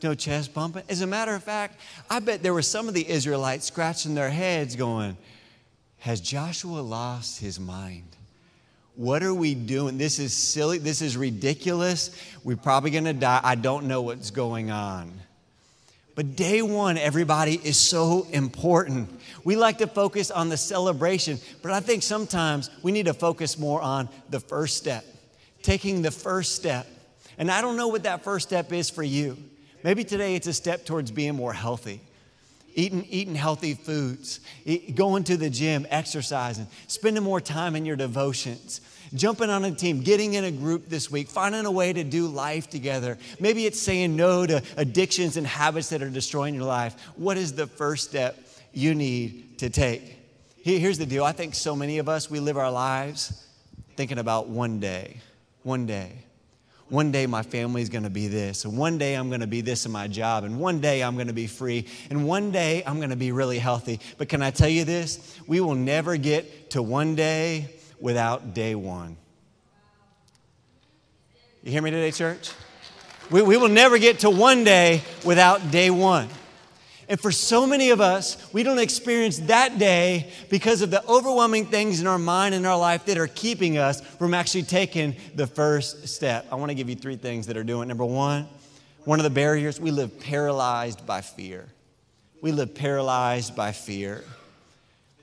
no 0.00 0.14
chest 0.14 0.54
bumping. 0.54 0.84
As 0.88 1.00
a 1.00 1.08
matter 1.08 1.34
of 1.34 1.42
fact, 1.42 1.80
I 2.08 2.20
bet 2.20 2.44
there 2.44 2.54
were 2.54 2.62
some 2.62 2.86
of 2.86 2.94
the 2.94 3.04
Israelites 3.10 3.66
scratching 3.66 4.14
their 4.14 4.30
heads 4.30 4.76
going, 4.76 5.16
Has 5.98 6.20
Joshua 6.20 6.82
lost 6.82 7.40
his 7.40 7.58
mind? 7.58 8.14
What 8.94 9.24
are 9.24 9.34
we 9.34 9.56
doing? 9.56 9.98
This 9.98 10.20
is 10.20 10.32
silly. 10.32 10.78
This 10.78 11.02
is 11.02 11.16
ridiculous. 11.16 12.16
We're 12.44 12.56
probably 12.56 12.92
going 12.92 13.06
to 13.06 13.12
die. 13.12 13.40
I 13.42 13.56
don't 13.56 13.88
know 13.88 14.02
what's 14.02 14.30
going 14.30 14.70
on. 14.70 15.10
But 16.14 16.36
day 16.36 16.60
one, 16.60 16.98
everybody, 16.98 17.54
is 17.54 17.78
so 17.78 18.26
important. 18.32 19.08
We 19.44 19.56
like 19.56 19.78
to 19.78 19.86
focus 19.86 20.30
on 20.30 20.50
the 20.50 20.56
celebration, 20.56 21.38
but 21.62 21.72
I 21.72 21.80
think 21.80 22.02
sometimes 22.02 22.70
we 22.82 22.92
need 22.92 23.06
to 23.06 23.14
focus 23.14 23.58
more 23.58 23.80
on 23.80 24.08
the 24.28 24.40
first 24.40 24.76
step, 24.76 25.04
taking 25.62 26.02
the 26.02 26.10
first 26.10 26.54
step. 26.54 26.86
And 27.38 27.50
I 27.50 27.62
don't 27.62 27.76
know 27.76 27.88
what 27.88 28.02
that 28.02 28.24
first 28.24 28.48
step 28.48 28.72
is 28.72 28.90
for 28.90 29.02
you. 29.02 29.38
Maybe 29.82 30.04
today 30.04 30.34
it's 30.34 30.46
a 30.46 30.52
step 30.52 30.84
towards 30.84 31.10
being 31.10 31.34
more 31.34 31.52
healthy. 31.52 32.00
Eating, 32.74 33.06
eating 33.10 33.34
healthy 33.34 33.74
foods, 33.74 34.40
going 34.94 35.24
to 35.24 35.36
the 35.36 35.50
gym, 35.50 35.86
exercising, 35.90 36.66
spending 36.86 37.22
more 37.22 37.40
time 37.40 37.76
in 37.76 37.84
your 37.84 37.96
devotions, 37.96 38.80
jumping 39.14 39.50
on 39.50 39.64
a 39.64 39.70
team, 39.70 40.00
getting 40.00 40.34
in 40.34 40.44
a 40.44 40.50
group 40.50 40.88
this 40.88 41.10
week, 41.10 41.28
finding 41.28 41.66
a 41.66 41.70
way 41.70 41.92
to 41.92 42.04
do 42.04 42.26
life 42.26 42.68
together. 42.68 43.18
Maybe 43.40 43.66
it's 43.66 43.80
saying 43.80 44.16
no 44.16 44.46
to 44.46 44.62
addictions 44.76 45.36
and 45.36 45.46
habits 45.46 45.88
that 45.90 46.02
are 46.02 46.10
destroying 46.10 46.54
your 46.54 46.64
life. 46.64 47.00
What 47.16 47.36
is 47.36 47.54
the 47.54 47.66
first 47.66 48.08
step 48.08 48.38
you 48.72 48.94
need 48.94 49.58
to 49.58 49.70
take? 49.70 50.18
Here's 50.56 50.98
the 50.98 51.06
deal 51.06 51.24
I 51.24 51.32
think 51.32 51.54
so 51.54 51.74
many 51.74 51.98
of 51.98 52.08
us, 52.08 52.30
we 52.30 52.40
live 52.40 52.56
our 52.56 52.70
lives 52.70 53.46
thinking 53.96 54.18
about 54.18 54.48
one 54.48 54.80
day, 54.80 55.18
one 55.62 55.86
day 55.86 56.22
one 56.92 57.10
day 57.10 57.26
my 57.26 57.42
family's 57.42 57.88
to 57.88 58.10
be 58.10 58.28
this, 58.28 58.66
and 58.66 58.76
one 58.76 58.98
day 58.98 59.14
I'm 59.14 59.30
to 59.40 59.46
be 59.46 59.62
this 59.62 59.86
in 59.86 59.92
my 59.92 60.08
job, 60.08 60.44
and 60.44 60.60
one 60.60 60.78
day 60.78 61.02
I'm 61.02 61.16
to 61.28 61.32
be 61.32 61.46
free, 61.46 61.86
and 62.10 62.26
one 62.26 62.50
day 62.52 62.82
I'm 62.84 62.98
to 63.08 63.16
be 63.16 63.32
really 63.32 63.58
healthy. 63.58 63.98
But 64.18 64.28
can 64.28 64.42
I 64.42 64.50
tell 64.50 64.68
you 64.68 64.84
this? 64.84 65.40
We 65.46 65.60
will 65.60 65.74
never 65.74 66.18
get 66.18 66.68
to 66.72 66.82
one 66.82 67.14
day 67.14 67.70
without 68.02 68.52
day 68.52 68.74
one. 68.74 69.16
You 71.62 71.70
hear 71.70 71.80
me 71.80 71.92
today, 71.92 72.10
church? 72.10 72.50
We, 73.30 73.40
we 73.40 73.56
will 73.56 73.68
never 73.68 73.96
get 73.96 74.18
to 74.20 74.30
one 74.30 74.64
day 74.64 75.02
without 75.24 75.70
day 75.70 75.88
one. 75.88 76.28
And 77.08 77.20
for 77.20 77.30
so 77.30 77.66
many 77.66 77.90
of 77.90 78.00
us, 78.00 78.52
we 78.52 78.64
don't 78.64 78.78
experience 78.78 79.38
that 79.40 79.78
day 79.78 80.32
because 80.50 80.82
of 80.82 80.90
the 80.90 81.06
overwhelming 81.06 81.66
things 81.66 82.00
in 82.00 82.06
our 82.08 82.18
mind 82.18 82.54
and 82.54 82.66
our 82.66 82.76
life 82.76 83.04
that 83.06 83.18
are 83.18 83.28
keeping 83.28 83.78
us 83.78 84.00
from 84.00 84.34
actually 84.34 84.64
taking 84.64 85.14
the 85.34 85.46
first 85.46 86.08
step. 86.08 86.46
I 86.50 86.56
want 86.56 86.70
to 86.70 86.74
give 86.74 86.88
you 86.88 86.96
three 86.96 87.16
things 87.16 87.46
that 87.46 87.56
are 87.56 87.64
doing. 87.64 87.86
Number 87.86 88.04
one, 88.04 88.48
one 89.04 89.20
of 89.20 89.24
the 89.24 89.30
barriers, 89.30 89.80
we 89.80 89.92
live 89.92 90.18
paralyzed 90.20 91.06
by 91.06 91.20
fear. 91.20 91.68
We 92.40 92.50
live 92.50 92.74
paralyzed 92.74 93.54
by 93.54 93.70
fear. 93.70 94.24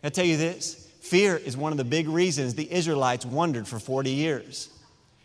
I 0.01 0.09
tell 0.09 0.25
you 0.25 0.37
this 0.37 0.88
fear 0.99 1.35
is 1.37 1.57
one 1.57 1.71
of 1.71 1.77
the 1.77 1.83
big 1.83 2.07
reasons 2.07 2.55
the 2.55 2.71
Israelites 2.71 3.25
wandered 3.25 3.67
for 3.67 3.79
40 3.79 4.11
years. 4.11 4.69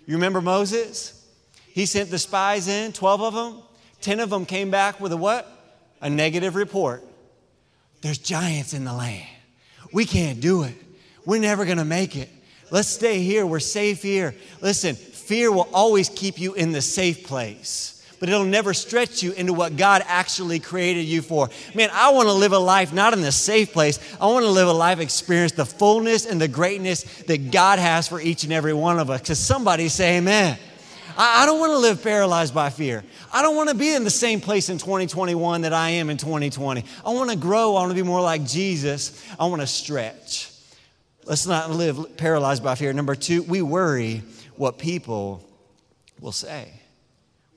You 0.07 0.15
remember 0.15 0.41
Moses? 0.41 1.27
He 1.69 1.87
sent 1.87 2.11
the 2.11 2.19
spies 2.19 2.69
in, 2.69 2.93
12 2.93 3.23
of 3.23 3.35
them. 3.35 3.63
10 4.01 4.21
of 4.21 4.31
them 4.31 4.47
came 4.47 4.71
back 4.71 5.01
with 5.01 5.13
a 5.13 5.17
what? 5.17 5.51
a 6.05 6.11
negative 6.11 6.55
report. 6.55 7.03
There's 8.03 8.19
giants 8.19 8.75
in 8.75 8.85
the 8.85 8.93
land. 8.93 9.27
We 9.91 10.05
can't 10.05 10.39
do 10.39 10.65
it. 10.65 10.75
We're 11.25 11.41
never 11.41 11.65
going 11.65 11.79
to 11.79 11.85
make 11.85 12.15
it. 12.15 12.29
Let's 12.71 12.89
stay 12.89 13.23
here. 13.23 13.47
We're 13.47 13.59
safe 13.59 14.03
here. 14.03 14.35
Listen, 14.61 14.95
fear 14.97 15.51
will 15.51 15.69
always 15.73 16.11
keep 16.11 16.39
you 16.39 16.53
in 16.53 16.73
the 16.73 16.83
safe 16.83 17.27
place, 17.27 17.94
but 18.25 18.33
it'll 18.33 18.47
never 18.47 18.73
stretch 18.73 19.23
you 19.23 19.33
into 19.33 19.53
what 19.53 19.77
God 19.77 20.03
actually 20.07 20.59
created 20.59 21.03
you 21.03 21.21
for. 21.21 21.51
Man, 21.75 21.91
I 21.93 22.11
want 22.13 22.27
to 22.27 22.33
live 22.33 22.53
a 22.53 22.59
life 22.59 22.91
not 22.91 23.13
in 23.13 23.21
the 23.21 23.31
safe 23.31 23.75
place. 23.75 23.99
I 24.19 24.25
want 24.29 24.47
to 24.47 24.51
live 24.51 24.67
a 24.67 24.73
life 24.73 24.99
experience 24.99 25.53
the 25.53 25.67
fullness 25.67 26.25
and 26.25 26.41
the 26.41 26.49
greatness 26.49 27.03
that 27.25 27.51
God 27.51 27.79
has 27.79 28.09
for 28.09 28.19
each 28.19 28.43
and 28.45 28.51
every 28.51 28.73
one 28.73 28.99
of 28.99 29.11
us. 29.11 29.21
Because 29.21 29.39
somebody 29.39 29.91
say 29.91 30.17
amen. 30.17 30.59
I 31.19 31.45
don't 31.45 31.61
want 31.61 31.73
to 31.73 31.79
live 31.79 32.03
paralyzed 32.03 32.55
by 32.55 32.71
fear. 32.71 33.05
I 33.31 33.43
don't 33.43 33.57
want 33.57 33.69
to 33.69 33.75
be 33.75 33.93
in 33.93 34.05
the 34.05 34.11
same 34.11 34.41
place 34.41 34.71
in 34.71 34.79
2021 34.79 35.61
that 35.61 35.75
I 35.75 35.91
am 35.91 36.09
in 36.09 36.17
2020. 36.17 36.83
I 37.05 37.11
want 37.11 37.29
to 37.29 37.37
grow. 37.37 37.77
I 37.77 37.81
want 37.81 37.91
to 37.91 37.95
be 37.95 38.03
more 38.03 38.23
like 38.23 38.47
Jesus. 38.47 39.23
I 39.39 39.45
want 39.49 39.61
to 39.61 39.67
stretch. 39.67 40.51
Let's 41.27 41.47
not 41.47 41.71
live 41.71 42.17
paralyzed 42.17 42.65
by 42.65 42.75
fear. 42.75 42.91
Number 42.95 43.17
two, 43.17 43.43
we 43.43 43.61
worry 43.61 44.23
what 44.57 44.79
people 44.79 45.47
will 46.23 46.33
say. 46.33 46.73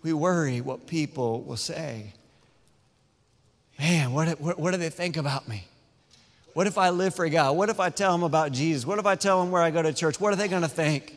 We 0.03 0.13
worry 0.13 0.61
what 0.61 0.87
people 0.87 1.41
will 1.41 1.57
say. 1.57 2.13
Man, 3.79 4.13
what, 4.13 4.39
what, 4.39 4.59
what 4.59 4.71
do 4.71 4.77
they 4.77 4.89
think 4.89 5.17
about 5.17 5.47
me? 5.47 5.65
What 6.53 6.65
if 6.65 6.77
I 6.77 6.89
live 6.89 7.13
for 7.15 7.27
God? 7.29 7.55
What 7.55 7.69
if 7.69 7.79
I 7.79 7.89
tell 7.89 8.11
them 8.11 8.23
about 8.23 8.51
Jesus? 8.51 8.85
What 8.85 8.97
if 8.97 9.05
I 9.05 9.15
tell 9.15 9.41
them 9.41 9.51
where 9.51 9.61
I 9.61 9.69
go 9.69 9.81
to 9.81 9.93
church? 9.93 10.19
What 10.19 10.33
are 10.33 10.35
they 10.35 10.47
going 10.47 10.63
to 10.63 10.67
think? 10.67 11.15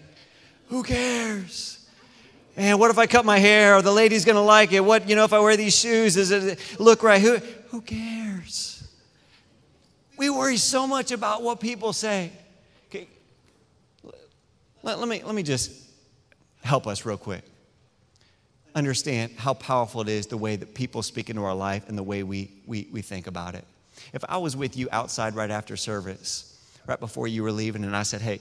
Who 0.68 0.82
cares? 0.82 1.80
Man, 2.56 2.78
what 2.78 2.90
if 2.90 2.98
I 2.98 3.06
cut 3.06 3.24
my 3.24 3.38
hair? 3.38 3.76
Or 3.76 3.82
the 3.82 3.92
lady's 3.92 4.24
gonna 4.24 4.42
like 4.42 4.72
it? 4.72 4.80
What, 4.80 5.08
you 5.08 5.16
know, 5.16 5.24
if 5.24 5.32
I 5.32 5.38
wear 5.40 5.56
these 5.56 5.76
shoes, 5.76 6.14
does 6.14 6.30
it 6.30 6.58
look 6.78 7.02
right? 7.02 7.20
Who, 7.20 7.38
who 7.68 7.80
cares? 7.80 8.86
We 10.16 10.30
worry 10.30 10.58
so 10.58 10.86
much 10.86 11.12
about 11.12 11.42
what 11.42 11.60
people 11.60 11.92
say. 11.92 12.30
Okay. 12.88 13.08
Let, 14.82 14.98
let, 14.98 15.08
me, 15.08 15.22
let 15.24 15.34
me 15.34 15.42
just 15.42 15.72
help 16.62 16.86
us 16.86 17.06
real 17.06 17.16
quick. 17.16 17.42
Understand 18.74 19.32
how 19.36 19.54
powerful 19.54 20.00
it 20.02 20.08
is 20.08 20.26
the 20.26 20.36
way 20.36 20.56
that 20.56 20.74
people 20.74 21.02
speak 21.02 21.30
into 21.30 21.44
our 21.44 21.54
life 21.54 21.88
and 21.88 21.96
the 21.98 22.02
way 22.02 22.22
we, 22.22 22.50
we, 22.66 22.88
we 22.92 23.02
think 23.02 23.26
about 23.26 23.54
it. 23.54 23.64
If 24.12 24.24
I 24.28 24.38
was 24.38 24.56
with 24.56 24.76
you 24.76 24.88
outside 24.92 25.34
right 25.34 25.50
after 25.50 25.76
service, 25.76 26.58
right 26.86 27.00
before 27.00 27.28
you 27.28 27.42
were 27.42 27.52
leaving, 27.52 27.84
and 27.84 27.96
I 27.96 28.02
said, 28.04 28.20
Hey, 28.20 28.40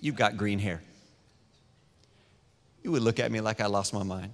you've 0.00 0.16
got 0.16 0.36
green 0.36 0.58
hair 0.58 0.80
you 2.86 2.92
would 2.92 3.02
look 3.02 3.18
at 3.18 3.32
me 3.32 3.40
like 3.40 3.60
I 3.60 3.66
lost 3.66 3.92
my 3.92 4.04
mind. 4.04 4.30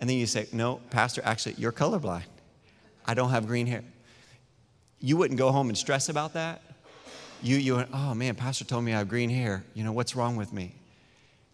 And 0.00 0.10
then 0.10 0.16
you 0.16 0.26
say, 0.26 0.48
No, 0.52 0.80
Pastor, 0.90 1.22
actually, 1.24 1.54
you're 1.56 1.70
colorblind. 1.70 2.24
I 3.06 3.14
don't 3.14 3.30
have 3.30 3.46
green 3.46 3.68
hair. 3.68 3.84
You 4.98 5.16
wouldn't 5.16 5.38
go 5.38 5.52
home 5.52 5.68
and 5.68 5.78
stress 5.78 6.08
about 6.08 6.32
that. 6.32 6.62
You, 7.40 7.58
you 7.58 7.84
Oh 7.92 8.14
man, 8.14 8.34
Pastor 8.34 8.64
told 8.64 8.82
me 8.82 8.92
I 8.92 8.98
have 8.98 9.08
green 9.08 9.30
hair. 9.30 9.62
You 9.72 9.84
know, 9.84 9.92
what's 9.92 10.16
wrong 10.16 10.34
with 10.34 10.52
me? 10.52 10.74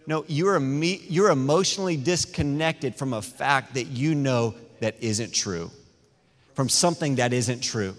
No, 0.09 0.25
you're, 0.27 0.59
you're 0.59 1.29
emotionally 1.29 1.99
disconnected 1.99 2.97
from 2.97 3.13
a 3.13 3.21
fact 3.21 3.75
that 3.75 3.89
you 3.89 4.15
know 4.15 4.55
that 4.81 4.97
isn't 5.03 5.35
true, 5.35 5.71
from 6.55 6.71
something 6.71 7.17
that 7.17 7.35
isn't 7.35 7.61
true. 7.61 7.95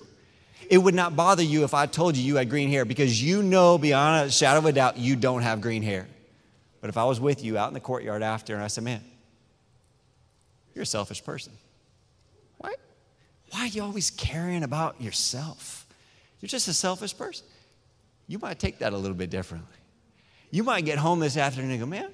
It 0.72 0.80
would 0.80 0.96
not 0.96 1.16
bother 1.16 1.44
you 1.44 1.66
if 1.66 1.75
I 1.75 1.86
told 1.86 2.18
you 2.18 2.24
you 2.24 2.38
had 2.38 2.50
green 2.50 2.70
hair 2.70 2.84
because 2.84 3.24
you 3.24 3.44
know 3.44 3.78
beyond 3.78 4.28
a 4.28 4.32
shadow 4.32 4.58
of 4.58 4.66
a 4.66 4.72
doubt 4.72 4.98
you 4.98 5.16
don't 5.16 5.44
have 5.44 5.62
green 5.62 5.84
hair. 5.84 6.08
But 6.82 6.89
if 6.89 6.98
I 6.98 7.04
was 7.06 7.20
with 7.20 7.44
you 7.44 7.60
out 7.60 7.68
in 7.68 7.75
the 7.75 7.80
courtyard 7.80 8.24
after 8.24 8.56
and 8.56 8.63
I 8.63 8.70
said, 8.70 8.86
man, 8.86 9.04
you're 10.74 10.84
a 10.84 10.88
selfish 10.88 11.24
person. 11.24 11.54
Why, 12.58 12.74
why 13.51 13.60
are 13.60 13.68
you 13.68 13.84
always 13.84 14.10
caring 14.10 14.63
about 14.63 15.00
yourself? 15.00 15.86
You're 16.42 16.50
just 16.50 16.68
a 16.70 16.74
selfish 16.74 17.16
person. 17.16 17.46
You 18.28 18.39
might 18.39 18.58
take 18.58 18.80
that 18.80 18.94
a 18.94 18.98
little 18.98 19.16
bit 19.16 19.30
differently. 19.30 19.79
You 20.51 20.63
might 20.63 20.86
get 20.86 20.98
home 20.98 21.20
this 21.20 21.38
afternoon 21.38 21.72
and 21.72 21.79
go, 21.79 21.86
man, 21.86 22.10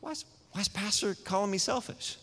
why's, 0.00 0.24
why's 0.52 0.68
Pastor 0.68 1.14
calling 1.24 1.50
me 1.50 1.58
selfish? 1.58 2.16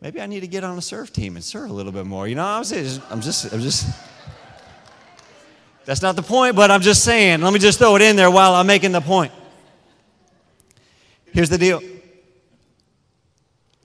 Maybe 0.00 0.20
I 0.20 0.26
need 0.26 0.40
to 0.40 0.46
get 0.46 0.64
on 0.64 0.76
a 0.76 0.82
surf 0.82 1.12
team 1.12 1.36
and 1.36 1.44
serve 1.44 1.70
a 1.70 1.72
little 1.72 1.92
bit 1.92 2.04
more. 2.04 2.26
You 2.28 2.34
know, 2.34 2.44
I'm 2.44 2.64
just, 2.64 3.00
I'm 3.10 3.20
just, 3.20 3.52
I'm 3.52 3.60
just. 3.60 3.86
That's 5.84 6.02
not 6.02 6.16
the 6.16 6.22
point, 6.22 6.56
but 6.56 6.70
I'm 6.70 6.80
just 6.80 7.04
saying. 7.04 7.42
Let 7.42 7.52
me 7.52 7.58
just 7.58 7.78
throw 7.78 7.94
it 7.96 8.02
in 8.02 8.16
there 8.16 8.30
while 8.30 8.54
I'm 8.54 8.66
making 8.66 8.92
the 8.92 9.00
point. 9.00 9.32
Here's 11.32 11.48
the 11.48 11.58
deal 11.58 11.80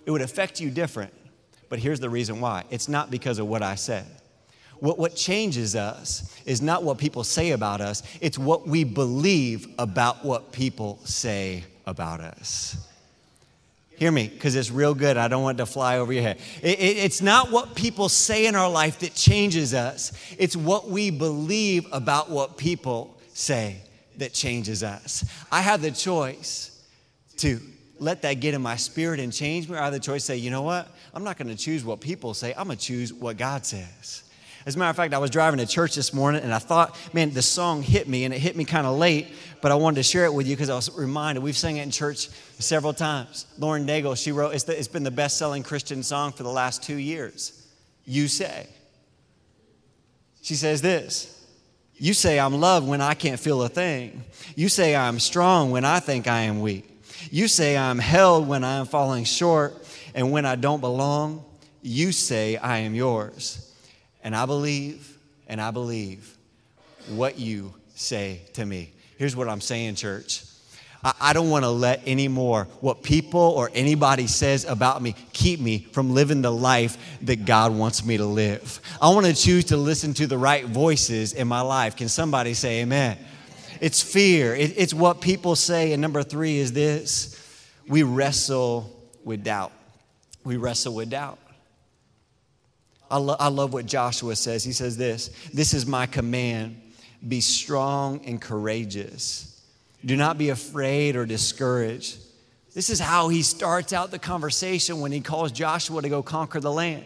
it 0.05 0.11
would 0.11 0.21
affect 0.21 0.59
you 0.59 0.71
different, 0.71 1.13
but 1.69 1.79
here's 1.79 1.99
the 1.99 2.09
reason 2.09 2.41
why 2.41 2.63
it's 2.69 2.89
not 2.89 3.11
because 3.11 3.37
of 3.37 3.47
what 3.47 3.61
I 3.61 3.75
said. 3.75 4.05
What, 4.79 4.97
what 4.97 5.15
changes 5.15 5.75
us 5.75 6.35
is 6.45 6.61
not 6.61 6.83
what 6.83 6.97
people 6.97 7.23
say 7.23 7.51
about 7.51 7.81
us, 7.81 8.03
it's 8.21 8.37
what 8.37 8.67
we 8.67 8.83
believe 8.83 9.67
about 9.77 10.23
what 10.23 10.51
people 10.51 10.99
say 11.03 11.63
about 11.85 12.21
us. 12.21 12.77
Hear 13.97 14.11
me, 14.11 14.29
because 14.29 14.55
it's 14.55 14.71
real 14.71 14.93
good. 14.93 15.17
I 15.17 15.27
don't 15.27 15.43
want 15.43 15.59
it 15.59 15.63
to 15.63 15.65
fly 15.65 15.97
over 15.97 16.13
your 16.13 16.23
head. 16.23 16.39
It, 16.61 16.79
it, 16.79 16.97
it's 16.97 17.21
not 17.21 17.51
what 17.51 17.75
people 17.75 18.07
say 18.07 18.45
in 18.45 18.55
our 18.55 18.69
life 18.69 18.99
that 18.99 19.13
changes 19.13 19.73
us, 19.73 20.13
it's 20.37 20.55
what 20.55 20.89
we 20.89 21.09
believe 21.09 21.85
about 21.91 22.29
what 22.29 22.55
people 22.55 23.19
say 23.33 23.81
that 24.17 24.33
changes 24.33 24.83
us. 24.83 25.25
I 25.51 25.61
have 25.61 25.81
the 25.81 25.91
choice 25.91 26.81
to 27.37 27.59
let 27.99 28.21
that 28.21 28.35
get 28.35 28.53
in 28.53 28.61
my 28.61 28.77
spirit 28.77 29.19
and 29.19 29.33
change 29.33 29.67
me, 29.67 29.75
or 29.75 29.79
I 29.79 29.83
have 29.83 29.93
the 29.93 29.99
choice 29.99 30.23
to 30.23 30.27
say, 30.27 30.37
you 30.37 30.51
know 30.51 30.61
what? 30.61 30.87
I'm 31.13 31.25
not 31.25 31.37
going 31.37 31.49
to 31.49 31.61
choose 31.61 31.83
what 31.83 31.99
people 31.99 32.33
say, 32.33 32.53
I'm 32.57 32.67
going 32.67 32.77
to 32.77 32.83
choose 32.85 33.13
what 33.13 33.35
God 33.35 33.65
says. 33.65 34.23
As 34.65 34.75
a 34.75 34.79
matter 34.79 34.89
of 34.89 34.95
fact, 34.95 35.13
I 35.13 35.17
was 35.17 35.29
driving 35.29 35.59
to 35.59 35.65
church 35.65 35.95
this 35.95 36.13
morning 36.13 36.43
and 36.43 36.53
I 36.53 36.59
thought, 36.59 36.97
man, 37.13 37.31
the 37.31 37.41
song 37.41 37.81
hit 37.81 38.07
me 38.07 38.25
and 38.25 38.33
it 38.33 38.39
hit 38.39 38.55
me 38.55 38.65
kind 38.65 38.85
of 38.85 38.97
late, 38.97 39.27
but 39.61 39.71
I 39.71 39.75
wanted 39.75 39.95
to 39.95 40.03
share 40.03 40.25
it 40.25 40.33
with 40.33 40.47
you 40.47 40.55
because 40.55 40.69
I 40.69 40.75
was 40.75 40.91
reminded. 40.95 41.43
We've 41.43 41.57
sang 41.57 41.77
it 41.77 41.83
in 41.83 41.91
church 41.91 42.27
several 42.59 42.93
times. 42.93 43.45
Lauren 43.57 43.87
Daigle, 43.87 44.21
she 44.21 44.31
wrote, 44.31 44.53
it's, 44.53 44.65
the, 44.65 44.77
it's 44.77 44.87
been 44.87 45.03
the 45.03 45.11
best 45.11 45.37
selling 45.37 45.63
Christian 45.63 46.03
song 46.03 46.33
for 46.33 46.43
the 46.43 46.51
last 46.51 46.83
two 46.83 46.97
years. 46.97 47.67
You 48.05 48.27
say. 48.27 48.67
She 50.41 50.55
says 50.55 50.81
this 50.81 51.47
You 51.95 52.13
say 52.13 52.39
I'm 52.39 52.59
loved 52.59 52.87
when 52.87 53.01
I 53.01 53.13
can't 53.13 53.39
feel 53.39 53.63
a 53.63 53.69
thing. 53.69 54.23
You 54.55 54.67
say 54.67 54.95
I'm 54.95 55.19
strong 55.19 55.71
when 55.71 55.85
I 55.85 55.99
think 55.99 56.27
I 56.27 56.41
am 56.41 56.59
weak. 56.59 56.85
You 57.31 57.47
say 57.47 57.77
I'm 57.77 57.99
held 57.99 58.47
when 58.47 58.63
I 58.63 58.77
am 58.77 58.85
falling 58.85 59.23
short 59.23 59.75
and 60.15 60.31
when 60.31 60.45
I 60.45 60.55
don't 60.55 60.81
belong. 60.81 61.45
You 61.81 62.11
say 62.11 62.57
I 62.57 62.79
am 62.79 62.93
yours. 62.95 63.68
And 64.23 64.35
I 64.35 64.45
believe, 64.45 65.17
and 65.47 65.61
I 65.61 65.71
believe 65.71 66.37
what 67.09 67.39
you 67.39 67.73
say 67.95 68.41
to 68.53 68.65
me. 68.65 68.91
Here's 69.17 69.35
what 69.35 69.49
I'm 69.49 69.61
saying, 69.61 69.95
church. 69.95 70.43
I, 71.01 71.31
don't 71.31 71.49
want 71.49 71.63
to 71.63 71.69
let 71.69 72.05
anymore 72.05 72.67
what 72.81 73.03
people 73.03 73.39
or 73.39 73.71
anybody 73.73 74.27
says 74.27 74.65
about 74.65 75.01
me 75.01 75.15
keep 75.31 75.61
me 75.61 75.87
from 75.93 76.13
living 76.13 76.41
the 76.41 76.51
life 76.51 76.97
that 77.21 77.45
God 77.45 77.73
wants 77.73 78.03
me 78.03 78.17
to 78.17 78.25
live. 78.25 78.81
I 79.01 79.09
want 79.09 79.25
to 79.25 79.33
choose 79.33 79.65
to 79.65 79.77
listen 79.77 80.13
to 80.15 80.27
the 80.27 80.37
right 80.37 80.65
voices 80.65 81.31
in 81.31 81.47
my 81.47 81.61
life. 81.61 81.95
Can 81.95 82.09
somebody 82.09 82.53
say 82.53 82.81
amen? 82.81 83.17
It's 83.79 84.01
fear, 84.01 84.53
it, 84.53 84.73
it's 84.75 84.93
what 84.93 85.21
people 85.21 85.55
say. 85.55 85.93
And 85.93 86.01
number 86.01 86.21
three 86.21 86.57
is 86.57 86.73
this 86.73 87.37
we 87.87 88.03
wrestle 88.03 88.93
with 89.23 89.43
doubt. 89.43 89.71
We 90.43 90.57
wrestle 90.57 90.95
with 90.95 91.09
doubt. 91.09 91.39
I, 93.09 93.17
lo- 93.17 93.35
I 93.39 93.47
love 93.47 93.73
what 93.73 93.85
Joshua 93.85 94.35
says. 94.35 94.63
He 94.63 94.71
says 94.71 94.97
this 94.97 95.29
This 95.53 95.73
is 95.73 95.85
my 95.85 96.05
command 96.05 96.81
be 97.27 97.41
strong 97.41 98.25
and 98.25 98.41
courageous. 98.41 99.45
Do 100.05 100.15
not 100.15 100.37
be 100.37 100.49
afraid 100.49 101.15
or 101.15 101.25
discouraged. 101.25 102.17
This 102.73 102.89
is 102.89 102.99
how 102.99 103.27
he 103.27 103.41
starts 103.41 103.91
out 103.91 104.11
the 104.11 104.19
conversation 104.19 105.01
when 105.01 105.11
he 105.11 105.19
calls 105.19 105.51
Joshua 105.51 106.01
to 106.01 106.09
go 106.09 106.23
conquer 106.23 106.59
the 106.59 106.71
land. 106.71 107.03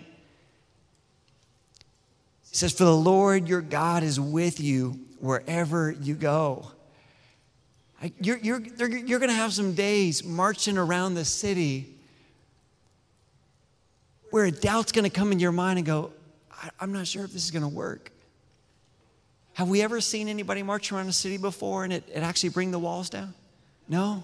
He 2.49 2.55
says, 2.57 2.73
For 2.73 2.83
the 2.83 2.95
Lord 2.95 3.47
your 3.47 3.61
God 3.61 4.03
is 4.03 4.19
with 4.19 4.59
you 4.59 4.99
wherever 5.19 5.89
you 5.89 6.13
go. 6.13 6.71
You're, 8.19 8.37
you're, 8.37 8.59
you're 8.59 9.19
going 9.19 9.29
to 9.29 9.35
have 9.35 9.53
some 9.53 9.73
days 9.73 10.23
marching 10.23 10.77
around 10.77 11.13
the 11.15 11.25
city 11.25 11.92
where 14.33 14.45
a 14.45 14.51
doubt's 14.51 14.91
going 14.91 15.03
to 15.03 15.11
come 15.11 15.31
in 15.31 15.39
your 15.39 15.51
mind 15.51 15.77
and 15.77 15.85
go, 15.85 16.11
I'm 16.79 16.91
not 16.91 17.05
sure 17.05 17.23
if 17.23 17.31
this 17.33 17.45
is 17.45 17.51
going 17.51 17.61
to 17.61 17.69
work. 17.69 18.11
Have 19.53 19.69
we 19.69 19.83
ever 19.83 20.01
seen 20.01 20.27
anybody 20.27 20.63
march 20.63 20.91
around 20.91 21.07
a 21.07 21.13
city 21.13 21.37
before 21.37 21.83
and 21.83 21.93
it, 21.93 22.03
it 22.11 22.23
actually 22.23 22.49
bring 22.49 22.71
the 22.71 22.79
walls 22.79 23.11
down? 23.11 23.35
No. 23.87 24.23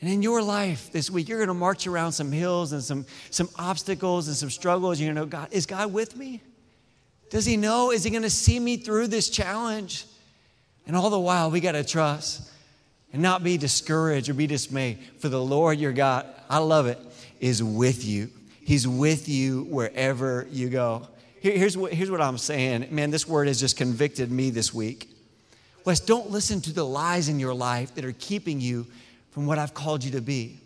And 0.00 0.08
in 0.08 0.22
your 0.22 0.40
life 0.40 0.92
this 0.92 1.10
week, 1.10 1.28
you're 1.28 1.38
going 1.38 1.48
to 1.48 1.54
march 1.54 1.88
around 1.88 2.12
some 2.12 2.30
hills 2.30 2.70
and 2.70 2.84
some, 2.84 3.04
some 3.30 3.48
obstacles 3.56 4.28
and 4.28 4.36
some 4.36 4.48
struggles. 4.48 5.00
You're 5.00 5.12
going 5.12 5.16
to 5.16 5.22
know, 5.22 5.26
God, 5.26 5.48
is 5.50 5.66
God 5.66 5.92
with 5.92 6.16
me? 6.16 6.40
Does 7.30 7.46
He 7.46 7.56
know? 7.56 7.90
Is 7.90 8.04
He 8.04 8.10
going 8.10 8.22
to 8.22 8.30
see 8.30 8.60
me 8.60 8.76
through 8.76 9.08
this 9.08 9.28
challenge? 9.28 10.06
And 10.86 10.94
all 10.94 11.10
the 11.10 11.18
while, 11.18 11.50
we 11.50 11.58
got 11.58 11.72
to 11.72 11.82
trust 11.82 12.48
and 13.12 13.22
not 13.22 13.42
be 13.42 13.56
discouraged 13.56 14.28
or 14.28 14.34
be 14.34 14.46
dismayed. 14.46 14.98
For 15.18 15.28
the 15.28 15.42
Lord 15.42 15.78
your 15.78 15.92
God, 15.92 16.26
I 16.48 16.58
love 16.58 16.86
it, 16.86 16.98
is 17.40 17.62
with 17.62 18.04
you. 18.04 18.30
He's 18.60 18.86
with 18.86 19.28
you 19.28 19.64
wherever 19.64 20.46
you 20.50 20.68
go. 20.68 21.08
here's, 21.40 21.76
what, 21.76 21.92
here's 21.92 22.10
what 22.10 22.20
I'm 22.20 22.38
saying. 22.38 22.88
Man, 22.90 23.10
this 23.10 23.26
word 23.26 23.48
has 23.48 23.58
just 23.58 23.76
convicted 23.76 24.30
me 24.30 24.50
this 24.50 24.74
week. 24.74 25.08
Wes, 25.84 26.00
don't 26.00 26.30
listen 26.30 26.60
to 26.62 26.72
the 26.72 26.84
lies 26.84 27.28
in 27.30 27.40
your 27.40 27.54
life 27.54 27.94
that 27.94 28.04
are 28.04 28.12
keeping 28.12 28.60
you 28.60 28.86
from 29.30 29.46
what 29.46 29.58
I've 29.58 29.72
called 29.72 30.04
you 30.04 30.10
to 30.12 30.20
be 30.20 30.58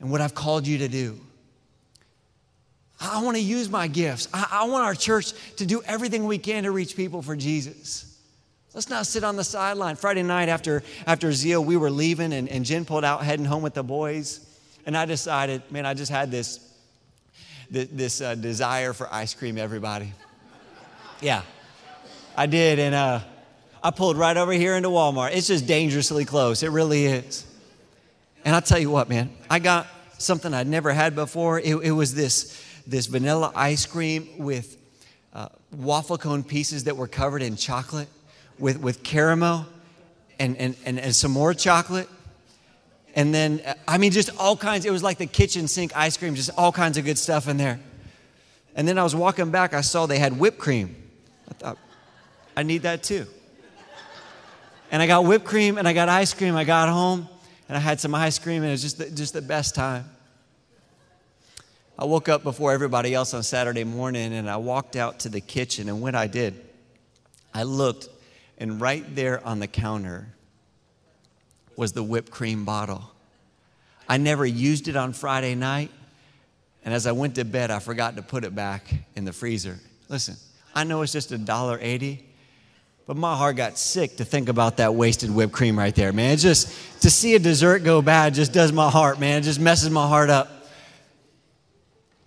and 0.00 0.10
what 0.10 0.20
I've 0.20 0.34
called 0.34 0.66
you 0.66 0.78
to 0.78 0.88
do. 0.88 1.20
I 3.00 3.22
want 3.22 3.36
to 3.36 3.42
use 3.42 3.68
my 3.68 3.88
gifts. 3.88 4.28
I, 4.32 4.46
I 4.50 4.64
want 4.64 4.84
our 4.84 4.94
church 4.94 5.32
to 5.56 5.66
do 5.66 5.82
everything 5.82 6.24
we 6.24 6.38
can 6.38 6.62
to 6.62 6.70
reach 6.70 6.96
people 6.96 7.20
for 7.20 7.36
Jesus. 7.36 8.13
Let's 8.74 8.90
not 8.90 9.06
sit 9.06 9.22
on 9.22 9.36
the 9.36 9.44
sideline. 9.44 9.94
Friday 9.94 10.24
night 10.24 10.48
after, 10.48 10.82
after 11.06 11.32
Zeal, 11.32 11.64
we 11.64 11.76
were 11.76 11.92
leaving 11.92 12.32
and, 12.32 12.48
and 12.48 12.64
Jen 12.64 12.84
pulled 12.84 13.04
out 13.04 13.22
heading 13.22 13.46
home 13.46 13.62
with 13.62 13.74
the 13.74 13.84
boys. 13.84 14.44
And 14.84 14.96
I 14.96 15.04
decided, 15.04 15.62
man, 15.70 15.86
I 15.86 15.94
just 15.94 16.10
had 16.10 16.32
this, 16.32 16.58
this, 17.70 18.20
uh, 18.20 18.34
desire 18.34 18.92
for 18.92 19.08
ice 19.14 19.32
cream, 19.32 19.58
everybody. 19.58 20.12
Yeah, 21.20 21.42
I 22.36 22.46
did. 22.46 22.80
And 22.80 22.96
uh, 22.96 23.20
I 23.80 23.92
pulled 23.92 24.16
right 24.16 24.36
over 24.36 24.52
here 24.52 24.74
into 24.74 24.88
Walmart. 24.88 25.36
It's 25.36 25.46
just 25.46 25.68
dangerously 25.68 26.24
close. 26.24 26.64
It 26.64 26.70
really 26.70 27.06
is. 27.06 27.46
And 28.44 28.56
I'll 28.56 28.60
tell 28.60 28.80
you 28.80 28.90
what, 28.90 29.08
man, 29.08 29.30
I 29.48 29.60
got 29.60 29.86
something 30.18 30.52
I'd 30.52 30.66
never 30.66 30.92
had 30.92 31.14
before. 31.14 31.60
It, 31.60 31.76
it 31.76 31.92
was 31.92 32.12
this, 32.12 32.60
this 32.88 33.06
vanilla 33.06 33.52
ice 33.54 33.86
cream 33.86 34.28
with 34.36 34.76
uh, 35.32 35.48
waffle 35.70 36.18
cone 36.18 36.42
pieces 36.42 36.84
that 36.84 36.96
were 36.96 37.08
covered 37.08 37.40
in 37.40 37.54
chocolate 37.54 38.08
with, 38.58 38.78
with 38.80 39.02
caramel 39.02 39.66
and, 40.38 40.56
and, 40.56 40.76
and, 40.84 40.98
and 40.98 41.14
some 41.14 41.30
more 41.32 41.54
chocolate. 41.54 42.08
And 43.14 43.32
then, 43.34 43.60
uh, 43.64 43.74
I 43.86 43.98
mean, 43.98 44.12
just 44.12 44.30
all 44.38 44.56
kinds. 44.56 44.84
It 44.84 44.90
was 44.90 45.02
like 45.02 45.18
the 45.18 45.26
kitchen 45.26 45.68
sink 45.68 45.96
ice 45.96 46.16
cream, 46.16 46.34
just 46.34 46.50
all 46.56 46.72
kinds 46.72 46.98
of 46.98 47.04
good 47.04 47.18
stuff 47.18 47.48
in 47.48 47.56
there. 47.56 47.78
And 48.74 48.88
then 48.88 48.98
I 48.98 49.04
was 49.04 49.14
walking 49.14 49.50
back, 49.50 49.72
I 49.72 49.82
saw 49.82 50.06
they 50.06 50.18
had 50.18 50.38
whipped 50.38 50.58
cream. 50.58 50.96
I 51.48 51.54
thought, 51.54 51.78
I 52.56 52.62
need 52.64 52.82
that 52.82 53.02
too. 53.02 53.26
And 54.90 55.00
I 55.00 55.06
got 55.06 55.24
whipped 55.24 55.44
cream 55.44 55.78
and 55.78 55.86
I 55.86 55.92
got 55.92 56.08
ice 56.08 56.34
cream. 56.34 56.56
I 56.56 56.64
got 56.64 56.88
home 56.88 57.28
and 57.68 57.76
I 57.76 57.80
had 57.80 57.98
some 57.98 58.14
ice 58.14 58.38
cream, 58.38 58.62
and 58.62 58.68
it 58.68 58.72
was 58.72 58.82
just 58.82 58.98
the, 58.98 59.10
just 59.10 59.32
the 59.32 59.40
best 59.42 59.74
time. 59.74 60.04
I 61.98 62.04
woke 62.04 62.28
up 62.28 62.42
before 62.42 62.72
everybody 62.72 63.14
else 63.14 63.34
on 63.34 63.42
Saturday 63.42 63.84
morning 63.84 64.34
and 64.34 64.50
I 64.50 64.56
walked 64.56 64.96
out 64.96 65.20
to 65.20 65.28
the 65.28 65.40
kitchen. 65.40 65.88
And 65.88 66.00
when 66.00 66.14
I 66.16 66.26
did, 66.26 66.60
I 67.54 67.62
looked 67.62 68.08
and 68.58 68.80
right 68.80 69.04
there 69.14 69.44
on 69.46 69.58
the 69.60 69.66
counter 69.66 70.28
was 71.76 71.92
the 71.92 72.02
whipped 72.02 72.30
cream 72.30 72.64
bottle. 72.64 73.02
I 74.08 74.16
never 74.18 74.46
used 74.46 74.88
it 74.88 74.96
on 74.96 75.12
Friday 75.12 75.54
night. 75.54 75.90
And 76.84 76.92
as 76.92 77.06
I 77.06 77.12
went 77.12 77.36
to 77.36 77.44
bed, 77.44 77.70
I 77.70 77.78
forgot 77.78 78.16
to 78.16 78.22
put 78.22 78.44
it 78.44 78.54
back 78.54 78.92
in 79.16 79.24
the 79.24 79.32
freezer. 79.32 79.78
Listen, 80.08 80.36
I 80.74 80.84
know 80.84 81.00
it's 81.02 81.12
just 81.12 81.32
a 81.32 81.38
dollar 81.38 81.78
eighty, 81.80 82.26
but 83.06 83.16
my 83.16 83.34
heart 83.34 83.56
got 83.56 83.78
sick 83.78 84.18
to 84.18 84.24
think 84.24 84.50
about 84.50 84.76
that 84.76 84.94
wasted 84.94 85.30
whipped 85.30 85.52
cream 85.54 85.78
right 85.78 85.94
there, 85.94 86.12
man. 86.12 86.34
It 86.34 86.36
just 86.36 87.00
to 87.00 87.10
see 87.10 87.34
a 87.34 87.38
dessert 87.38 87.84
go 87.84 88.02
bad 88.02 88.34
just 88.34 88.52
does 88.52 88.70
my 88.70 88.90
heart, 88.90 89.18
man. 89.18 89.38
It 89.38 89.44
just 89.44 89.60
messes 89.60 89.88
my 89.88 90.06
heart 90.06 90.28
up. 90.28 90.50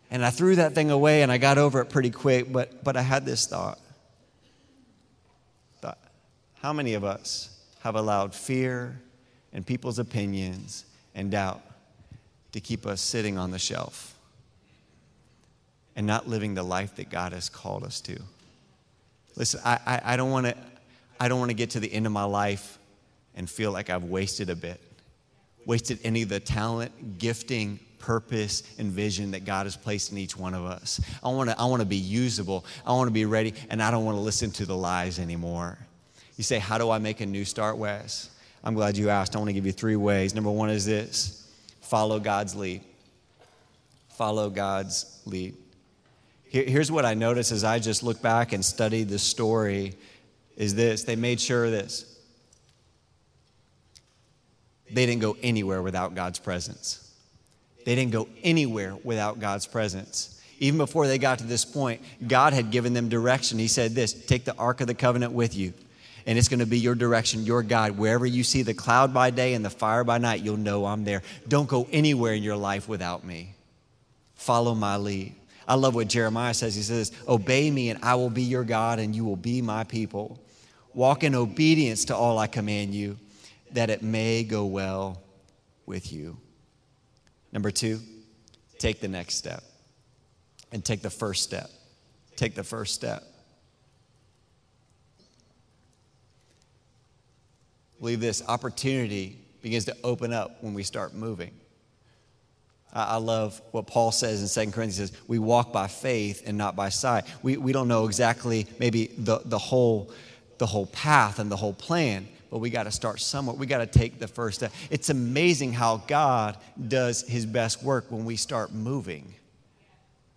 And 0.10 0.26
I 0.26 0.32
threw 0.32 0.56
that 0.56 0.74
thing 0.74 0.90
away 0.90 1.22
and 1.22 1.32
I 1.32 1.38
got 1.38 1.58
over 1.58 1.82
it 1.82 1.86
pretty 1.86 2.10
quick, 2.10 2.52
but 2.52 2.84
but 2.84 2.98
I 2.98 3.02
had 3.02 3.26
this 3.26 3.46
thought. 3.46 3.80
How 6.68 6.74
many 6.74 6.96
of 6.96 7.06
us 7.06 7.50
have 7.80 7.96
allowed 7.96 8.36
fear 8.36 9.00
and 9.54 9.66
people's 9.66 10.00
opinions 10.00 10.84
and 11.16 11.32
doubt 11.32 11.62
to 12.52 12.60
keep 12.60 12.86
us 12.86 13.00
sitting 13.00 13.38
on 13.38 13.52
the 13.52 13.58
shelf 13.58 14.14
and 15.96 16.06
not 16.06 16.28
living 16.28 16.56
the 16.56 16.64
life 16.64 16.98
that 16.98 17.10
God 17.10 17.32
has 17.32 17.48
called 17.48 17.86
us 17.86 18.02
to? 18.02 18.20
Listen, 19.38 19.62
I, 19.64 19.80
I, 19.86 20.02
I 20.04 20.18
don't 20.18 20.30
want 20.30 20.48
to 20.48 20.58
I 21.22 21.30
don't 21.30 21.40
want 21.40 21.52
to 21.52 21.56
get 21.56 21.70
to 21.70 21.80
the 21.80 21.90
end 21.90 22.06
of 22.06 22.12
my 22.12 22.26
life 22.26 22.78
and 23.34 23.50
feel 23.50 23.72
like 23.72 23.90
I've 23.90 24.04
wasted 24.04 24.50
a 24.50 24.56
bit, 24.58 24.82
wasted 25.66 26.00
any 26.04 26.24
of 26.24 26.28
the 26.28 26.42
talent, 26.42 27.18
gifting, 27.18 27.80
purpose, 27.98 28.64
and 28.78 28.92
vision 28.92 29.32
that 29.32 29.46
God 29.46 29.68
has 29.68 29.78
placed 29.78 30.12
in 30.12 30.18
each 30.18 30.36
one 30.36 30.54
of 30.54 30.66
us. 30.66 31.00
I 31.24 31.30
want 31.30 31.50
to 31.50 31.58
I 31.58 31.64
want 31.64 31.80
to 31.80 31.88
be 31.88 31.96
usable. 31.96 32.66
I 32.86 32.92
want 32.92 33.08
to 33.08 33.14
be 33.14 33.24
ready, 33.24 33.54
and 33.70 33.82
I 33.82 33.90
don't 33.90 34.04
want 34.04 34.18
to 34.18 34.22
listen 34.22 34.52
to 34.52 34.66
the 34.66 34.76
lies 34.76 35.18
anymore. 35.18 35.78
You 36.38 36.44
say, 36.44 36.60
How 36.60 36.78
do 36.78 36.90
I 36.90 37.00
make 37.00 37.20
a 37.20 37.26
new 37.26 37.44
start, 37.44 37.78
Wes? 37.78 38.30
I'm 38.64 38.74
glad 38.74 38.98
you 38.98 39.10
asked. 39.10 39.36
I 39.36 39.40
want 39.40 39.50
to 39.50 39.54
give 39.54 39.66
you 39.66 39.72
three 39.72 39.96
ways. 39.96 40.34
Number 40.34 40.52
one 40.52 40.70
is 40.70 40.86
this 40.86 41.52
follow 41.82 42.20
God's 42.20 42.56
lead. 42.56 42.82
Follow 44.10 44.50
God's 44.50 45.22
lead. 45.26 45.56
Here's 46.50 46.92
what 46.92 47.06
I 47.06 47.14
noticed 47.14 47.52
as 47.52 47.64
I 47.64 47.80
just 47.80 48.04
look 48.04 48.22
back 48.22 48.54
and 48.54 48.64
study 48.64 49.04
the 49.04 49.20
story 49.20 49.96
is 50.56 50.76
this 50.76 51.04
they 51.04 51.16
made 51.16 51.42
sure 51.42 51.66
of 51.66 51.72
this. 51.72 52.14
They 54.90 55.06
didn't 55.06 55.22
go 55.22 55.36
anywhere 55.44 55.82
without 55.82 56.16
God's 56.16 56.40
presence. 56.40 57.04
They 57.86 57.96
didn't 57.96 58.12
go 58.12 58.30
anywhere 58.44 58.96
without 59.04 59.40
God's 59.40 59.68
presence. 59.68 60.42
Even 60.60 60.78
before 60.78 61.08
they 61.08 61.18
got 61.18 61.40
to 61.40 61.46
this 61.46 61.66
point, 61.66 62.02
God 62.26 62.54
had 62.54 62.72
given 62.72 62.94
them 62.94 63.10
direction. 63.10 63.60
He 63.60 63.68
said, 63.68 63.96
This, 63.96 64.14
take 64.14 64.46
the 64.46 64.56
Ark 64.56 64.82
of 64.82 64.88
the 64.88 64.94
Covenant 64.94 65.34
with 65.34 65.56
you 65.56 65.74
and 66.28 66.38
it's 66.38 66.50
going 66.50 66.60
to 66.60 66.66
be 66.66 66.78
your 66.78 66.94
direction, 66.94 67.46
your 67.46 67.64
guide. 67.64 67.98
Wherever 67.98 68.26
you 68.26 68.44
see 68.44 68.62
the 68.62 68.74
cloud 68.74 69.14
by 69.14 69.30
day 69.32 69.54
and 69.54 69.64
the 69.64 69.70
fire 69.70 70.04
by 70.04 70.18
night, 70.18 70.42
you'll 70.42 70.58
know 70.58 70.86
I'm 70.86 71.06
there. 71.06 71.24
Don't 71.48 71.70
go 71.70 71.88
anywhere 71.90 72.34
in 72.34 72.44
your 72.44 72.58
life 72.58 72.90
without 72.90 73.24
me. 73.24 73.56
Follow 74.36 74.76
my 74.76 74.98
lead. 74.98 75.34
I 75.66 75.76
love 75.76 75.96
what 75.96 76.10
Jeremiah 76.10 76.54
says. 76.54 76.76
He 76.76 76.82
says, 76.82 77.14
Obey 77.30 77.72
me, 77.72 77.90
and 77.90 78.04
I 78.04 78.16
will 78.16 78.30
be 78.30 78.44
your 78.44 78.66
God, 78.66 79.00
and 79.00 79.16
you 79.16 79.24
will 79.24 79.38
be 79.38 79.62
my 79.62 79.86
people. 79.86 80.38
Walk 80.94 81.24
in 81.24 81.34
obedience 81.34 82.06
to 82.06 82.16
all 82.16 82.38
I 82.38 82.48
command 82.48 82.94
you, 82.94 83.18
that 83.72 83.90
it 83.90 84.04
may 84.04 84.44
go 84.44 84.66
well 84.66 85.22
with 85.86 86.12
you. 86.12 86.38
Number 87.54 87.72
two, 87.72 88.02
take 88.80 89.00
the 89.00 89.08
next 89.08 89.36
step 89.36 89.64
and 90.74 90.84
take 90.84 91.02
the 91.02 91.10
first 91.10 91.44
step. 91.44 91.70
Take 92.36 92.54
the 92.54 92.64
first 92.64 92.94
step. 92.94 93.24
Believe 98.00 98.20
this 98.20 98.42
opportunity 98.48 99.40
begins 99.62 99.86
to 99.86 99.98
open 100.04 100.34
up 100.34 100.64
when 100.64 100.74
we 100.74 100.84
start 100.84 101.14
moving. 101.14 101.52
I 102.94 103.18
love 103.18 103.62
what 103.72 103.86
Paul 103.86 104.12
says 104.12 104.42
in 104.42 104.66
2 104.66 104.72
Corinthians 104.72 105.12
says, 105.12 105.22
we 105.28 105.40
walk 105.40 105.74
by 105.74 105.88
faith 105.88 106.44
and 106.46 106.58
not 106.58 106.76
by 106.76 106.90
sight. 106.90 107.26
We, 107.44 107.58
we 107.58 107.72
don't 107.72 107.88
know 107.88 108.06
exactly 108.06 108.66
maybe 108.80 109.08
the, 109.18 109.42
the, 109.44 109.58
whole, 109.58 110.12
the 110.58 110.66
whole 110.66 110.88
path 110.88 111.40
and 111.40 111.52
the 111.52 111.58
whole 111.58 111.74
plan, 111.74 112.28
but 112.50 112.60
we 112.60 112.70
got 112.70 112.84
to 112.84 112.92
start 112.92 113.20
somewhere. 113.20 113.56
We 113.56 113.68
got 113.68 113.80
to 113.80 113.86
take 113.86 114.20
the 114.20 114.28
first 114.28 114.60
step. 114.60 114.72
It's 114.90 115.10
amazing 115.10 115.74
how 115.74 115.98
God 116.08 116.58
does 116.88 117.28
his 117.28 117.46
best 117.46 117.84
work 117.84 118.06
when 118.10 118.24
we 118.24 118.38
start 118.38 118.72
moving. 118.74 119.34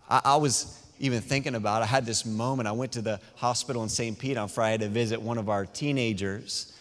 I, 0.09 0.21
I 0.25 0.35
was 0.35 0.77
even 0.99 1.21
thinking 1.21 1.55
about, 1.55 1.81
I 1.81 1.85
had 1.85 2.05
this 2.05 2.25
moment. 2.25 2.67
I 2.67 2.73
went 2.73 2.91
to 2.91 3.01
the 3.01 3.19
hospital 3.37 3.81
in 3.81 3.89
St. 3.89 4.19
Pete 4.19 4.37
on 4.37 4.49
Friday 4.49 4.85
to 4.85 4.89
visit 4.89 5.21
one 5.21 5.37
of 5.37 5.49
our 5.49 5.65
teenagers 5.65 6.73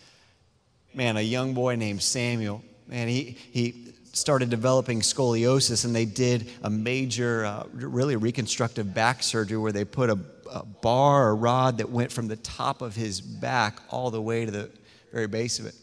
man, 0.94 1.16
a 1.16 1.20
young 1.20 1.54
boy 1.54 1.76
named 1.76 2.02
Samuel. 2.02 2.62
Man, 2.88 3.08
he, 3.08 3.36
he 3.52 3.94
started 4.12 4.50
developing 4.50 5.00
scoliosis, 5.00 5.84
and 5.84 5.94
they 5.94 6.04
did 6.04 6.50
a 6.62 6.70
major, 6.70 7.44
uh, 7.44 7.64
really 7.72 8.16
reconstructive 8.16 8.92
back 8.92 9.22
surgery 9.22 9.56
where 9.58 9.72
they 9.72 9.84
put 9.84 10.10
a, 10.10 10.18
a 10.50 10.64
bar 10.64 11.28
or 11.28 11.36
rod 11.36 11.78
that 11.78 11.90
went 11.90 12.10
from 12.10 12.28
the 12.28 12.36
top 12.36 12.82
of 12.82 12.96
his 12.96 13.20
back 13.20 13.80
all 13.90 14.10
the 14.10 14.20
way 14.20 14.44
to 14.44 14.50
the 14.50 14.70
very 15.12 15.28
base 15.28 15.58
of 15.58 15.66
it. 15.66 15.74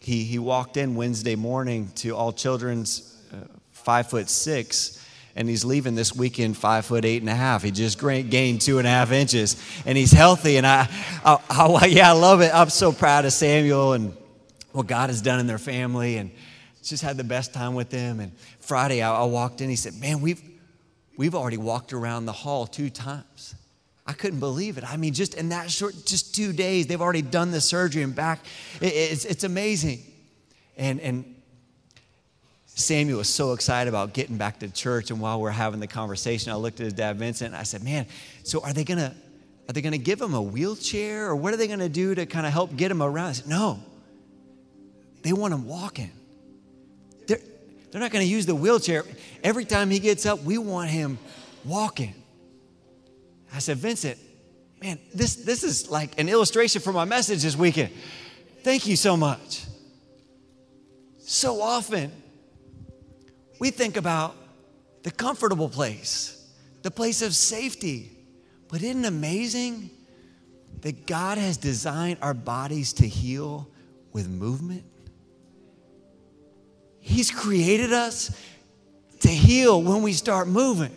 He, 0.00 0.24
he 0.24 0.38
walked 0.38 0.76
in 0.76 0.94
Wednesday 0.94 1.36
morning 1.36 1.90
to 1.96 2.16
All 2.16 2.32
Children's 2.32 3.22
uh, 3.32 3.36
five 3.72 4.08
foot 4.08 4.30
six 4.30 5.04
and 5.36 5.48
he's 5.48 5.64
leaving 5.64 5.94
this 5.94 6.14
weekend 6.14 6.56
five 6.56 6.86
foot 6.86 7.04
eight 7.04 7.22
and 7.22 7.30
a 7.30 7.34
half. 7.34 7.62
He 7.62 7.70
just 7.70 7.98
gained 8.00 8.60
two 8.60 8.78
and 8.78 8.86
a 8.86 8.90
half 8.90 9.12
inches, 9.12 9.56
and 9.86 9.96
he's 9.96 10.12
healthy. 10.12 10.56
And 10.56 10.66
I, 10.66 10.88
I, 11.24 11.38
I, 11.48 11.86
yeah, 11.90 12.10
I 12.10 12.12
love 12.12 12.40
it. 12.40 12.54
I'm 12.54 12.70
so 12.70 12.92
proud 12.92 13.24
of 13.24 13.32
Samuel 13.32 13.92
and 13.92 14.16
what 14.72 14.86
God 14.86 15.10
has 15.10 15.22
done 15.22 15.40
in 15.40 15.46
their 15.46 15.58
family, 15.58 16.16
and 16.16 16.30
just 16.82 17.02
had 17.02 17.16
the 17.16 17.24
best 17.24 17.52
time 17.52 17.74
with 17.74 17.90
them. 17.90 18.20
And 18.20 18.32
Friday, 18.60 19.02
I, 19.02 19.14
I 19.14 19.24
walked 19.24 19.60
in. 19.60 19.70
He 19.70 19.76
said, 19.76 19.94
"Man, 20.00 20.20
we've 20.20 20.42
we've 21.16 21.34
already 21.34 21.58
walked 21.58 21.92
around 21.92 22.26
the 22.26 22.32
hall 22.32 22.66
two 22.66 22.90
times." 22.90 23.54
I 24.06 24.12
couldn't 24.12 24.40
believe 24.40 24.76
it. 24.76 24.82
I 24.82 24.96
mean, 24.96 25.14
just 25.14 25.34
in 25.34 25.50
that 25.50 25.70
short, 25.70 25.94
just 26.04 26.34
two 26.34 26.52
days, 26.52 26.88
they've 26.88 27.00
already 27.00 27.22
done 27.22 27.52
the 27.52 27.60
surgery 27.60 28.02
and 28.02 28.12
back. 28.12 28.40
It, 28.80 28.92
it's, 28.92 29.24
it's 29.24 29.44
amazing. 29.44 30.02
And, 30.76 30.98
and 30.98 31.36
Samuel 32.80 33.18
was 33.18 33.28
so 33.28 33.52
excited 33.52 33.88
about 33.88 34.12
getting 34.12 34.36
back 34.36 34.58
to 34.60 34.68
church. 34.68 35.10
And 35.10 35.20
while 35.20 35.40
we're 35.40 35.50
having 35.50 35.80
the 35.80 35.86
conversation, 35.86 36.52
I 36.52 36.56
looked 36.56 36.80
at 36.80 36.84
his 36.84 36.92
dad, 36.92 37.18
Vincent, 37.18 37.52
and 37.52 37.56
I 37.56 37.62
said, 37.64 37.82
Man, 37.82 38.06
so 38.42 38.62
are 38.62 38.72
they 38.72 38.84
going 38.84 38.98
to. 38.98 39.14
Are 39.68 39.72
they 39.72 39.82
going 39.82 39.92
to 39.92 39.98
give 39.98 40.20
him 40.20 40.34
a 40.34 40.42
wheelchair 40.42 41.28
or 41.28 41.36
what 41.36 41.54
are 41.54 41.56
they 41.56 41.68
going 41.68 41.78
to 41.78 41.88
do 41.88 42.12
to 42.16 42.26
kind 42.26 42.44
of 42.44 42.52
help 42.52 42.74
get 42.74 42.90
him 42.90 43.00
around? 43.00 43.28
I 43.28 43.32
said, 43.32 43.46
No. 43.46 43.78
They 45.22 45.32
want 45.32 45.54
him 45.54 45.64
walking. 45.64 46.10
They're, 47.28 47.38
they're 47.90 48.00
not 48.00 48.10
going 48.10 48.24
to 48.24 48.28
use 48.28 48.46
the 48.46 48.54
wheelchair. 48.54 49.04
Every 49.44 49.64
time 49.64 49.90
he 49.90 50.00
gets 50.00 50.26
up, 50.26 50.42
we 50.42 50.58
want 50.58 50.90
him 50.90 51.18
walking. 51.64 52.14
I 53.54 53.58
said, 53.58 53.76
Vincent, 53.76 54.18
man, 54.82 54.98
this, 55.14 55.36
this 55.36 55.62
is 55.62 55.90
like 55.90 56.18
an 56.18 56.28
illustration 56.28 56.80
for 56.80 56.92
my 56.92 57.04
message 57.04 57.42
this 57.42 57.56
weekend. 57.56 57.90
Thank 58.62 58.86
you 58.86 58.96
so 58.96 59.16
much. 59.16 59.64
So 61.18 61.60
often, 61.62 62.10
we 63.60 63.70
think 63.70 63.96
about 63.96 64.34
the 65.04 65.12
comfortable 65.12 65.68
place, 65.68 66.48
the 66.82 66.90
place 66.90 67.22
of 67.22 67.36
safety. 67.36 68.10
But 68.68 68.82
isn't 68.82 69.04
it 69.04 69.08
amazing 69.08 69.90
that 70.80 71.06
God 71.06 71.38
has 71.38 71.56
designed 71.56 72.18
our 72.22 72.34
bodies 72.34 72.94
to 72.94 73.06
heal 73.06 73.68
with 74.12 74.28
movement? 74.28 74.84
He's 76.98 77.30
created 77.30 77.92
us 77.92 78.36
to 79.20 79.28
heal 79.28 79.82
when 79.82 80.02
we 80.02 80.14
start 80.14 80.48
moving. 80.48 80.94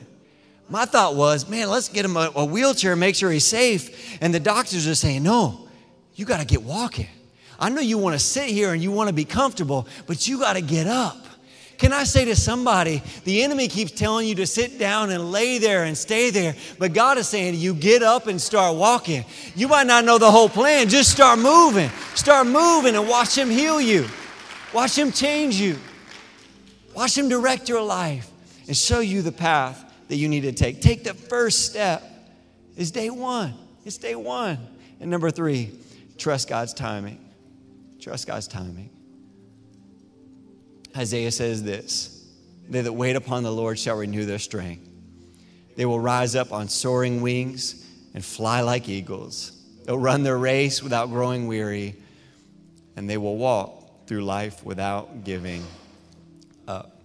My 0.70 0.86
thought 0.86 1.16
was, 1.16 1.50
man, 1.50 1.70
let's 1.70 1.90
get 1.90 2.06
him 2.06 2.16
a, 2.16 2.32
a 2.36 2.46
wheelchair, 2.46 2.96
make 2.96 3.16
sure 3.16 3.30
he's 3.30 3.46
safe. 3.46 4.18
And 4.22 4.34
the 4.34 4.40
doctors 4.40 4.88
are 4.88 4.96
saying, 4.96 5.24
no, 5.24 5.68
you 6.16 6.26
got 6.26 6.40
to 6.40 6.46
get 6.46 6.64
walking. 6.64 7.10
I 7.60 7.70
know 7.70 7.82
you 7.82 7.98
want 7.98 8.14
to 8.14 8.20
sit 8.20 8.50
here 8.50 8.72
and 8.74 8.82
you 8.82 8.92
want 8.92 9.10
to 9.10 9.14
be 9.14 9.26
comfortable, 9.26 9.88
but 10.08 10.28
you 10.28 10.40
got 10.40 10.54
to 10.54 10.62
get 10.62 10.88
up. 10.88 11.23
Can 11.78 11.92
I 11.92 12.04
say 12.04 12.26
to 12.26 12.36
somebody, 12.36 13.02
the 13.24 13.44
enemy 13.44 13.68
keeps 13.68 13.92
telling 13.92 14.28
you 14.28 14.36
to 14.36 14.48
sit 14.48 14.80
down 14.80 15.10
and 15.10 15.32
lay 15.32 15.58
there 15.58 15.84
and 15.84 15.98
stay 15.98 16.30
there, 16.30 16.56
but 16.78 16.94
God 16.94 17.18
is 17.18 17.28
saying 17.28 17.54
to 17.54 17.58
you, 17.58 17.74
get 17.74 18.04
up 18.04 18.28
and 18.28 18.40
start 18.40 18.78
walking. 18.78 19.26
You 19.56 19.68
might 19.68 19.88
not 19.88 20.06
know 20.06 20.18
the 20.18 20.32
whole 20.32 20.50
plan, 20.50 20.88
just 20.88 21.12
start 21.12 21.40
moving. 21.40 21.90
Start 22.16 22.48
moving 22.48 22.96
and 22.96 23.08
watch 23.08 23.38
Him 23.38 23.50
heal 23.50 23.82
you, 23.82 24.08
watch 24.74 24.98
Him 24.98 25.12
change 25.12 25.56
you, 25.56 25.78
watch 26.96 27.18
Him 27.18 27.28
direct 27.28 27.68
your 27.68 27.82
life 27.82 28.30
and 28.68 28.78
show 28.78 29.00
you 29.00 29.22
the 29.22 29.32
path 29.32 29.84
that 30.08 30.16
you 30.16 30.30
need 30.30 30.42
to 30.42 30.52
take. 30.52 30.82
Take 30.82 31.04
the 31.04 31.14
first 31.14 31.66
step. 31.66 32.04
It's 32.78 32.92
day 32.92 33.10
one. 33.10 33.54
It's 33.84 33.98
day 33.98 34.16
one. 34.16 34.60
And 35.00 35.10
number 35.10 35.32
three, 35.32 35.78
trust 36.18 36.48
God's 36.48 36.74
timing. 36.74 37.20
Trust 38.00 38.28
God's 38.28 38.48
timing. 38.48 38.90
Isaiah 40.96 41.32
says 41.32 41.64
this 41.64 42.26
They 42.70 42.82
that 42.82 42.94
wait 42.94 43.16
upon 43.16 43.44
the 43.44 43.52
Lord 43.52 43.80
shall 43.80 43.98
renew 43.98 44.26
their 44.26 44.40
strength. 44.40 44.90
They 45.76 45.86
will 45.86 46.00
rise 46.00 46.36
up 46.36 46.52
on 46.52 46.70
soaring 46.70 47.22
wings 47.22 47.86
and 48.14 48.24
fly 48.24 48.62
like 48.62 48.88
eagles. 48.88 49.52
They'll 49.86 49.98
run 49.98 50.24
their 50.24 50.38
race 50.38 50.84
without 50.84 51.10
growing 51.10 51.48
weary, 51.48 51.96
and 52.96 53.10
they 53.10 53.18
will 53.18 53.38
walk 53.38 54.08
through 54.08 54.24
life 54.24 54.64
without 54.64 55.24
giving 55.24 55.66
up. 56.68 57.02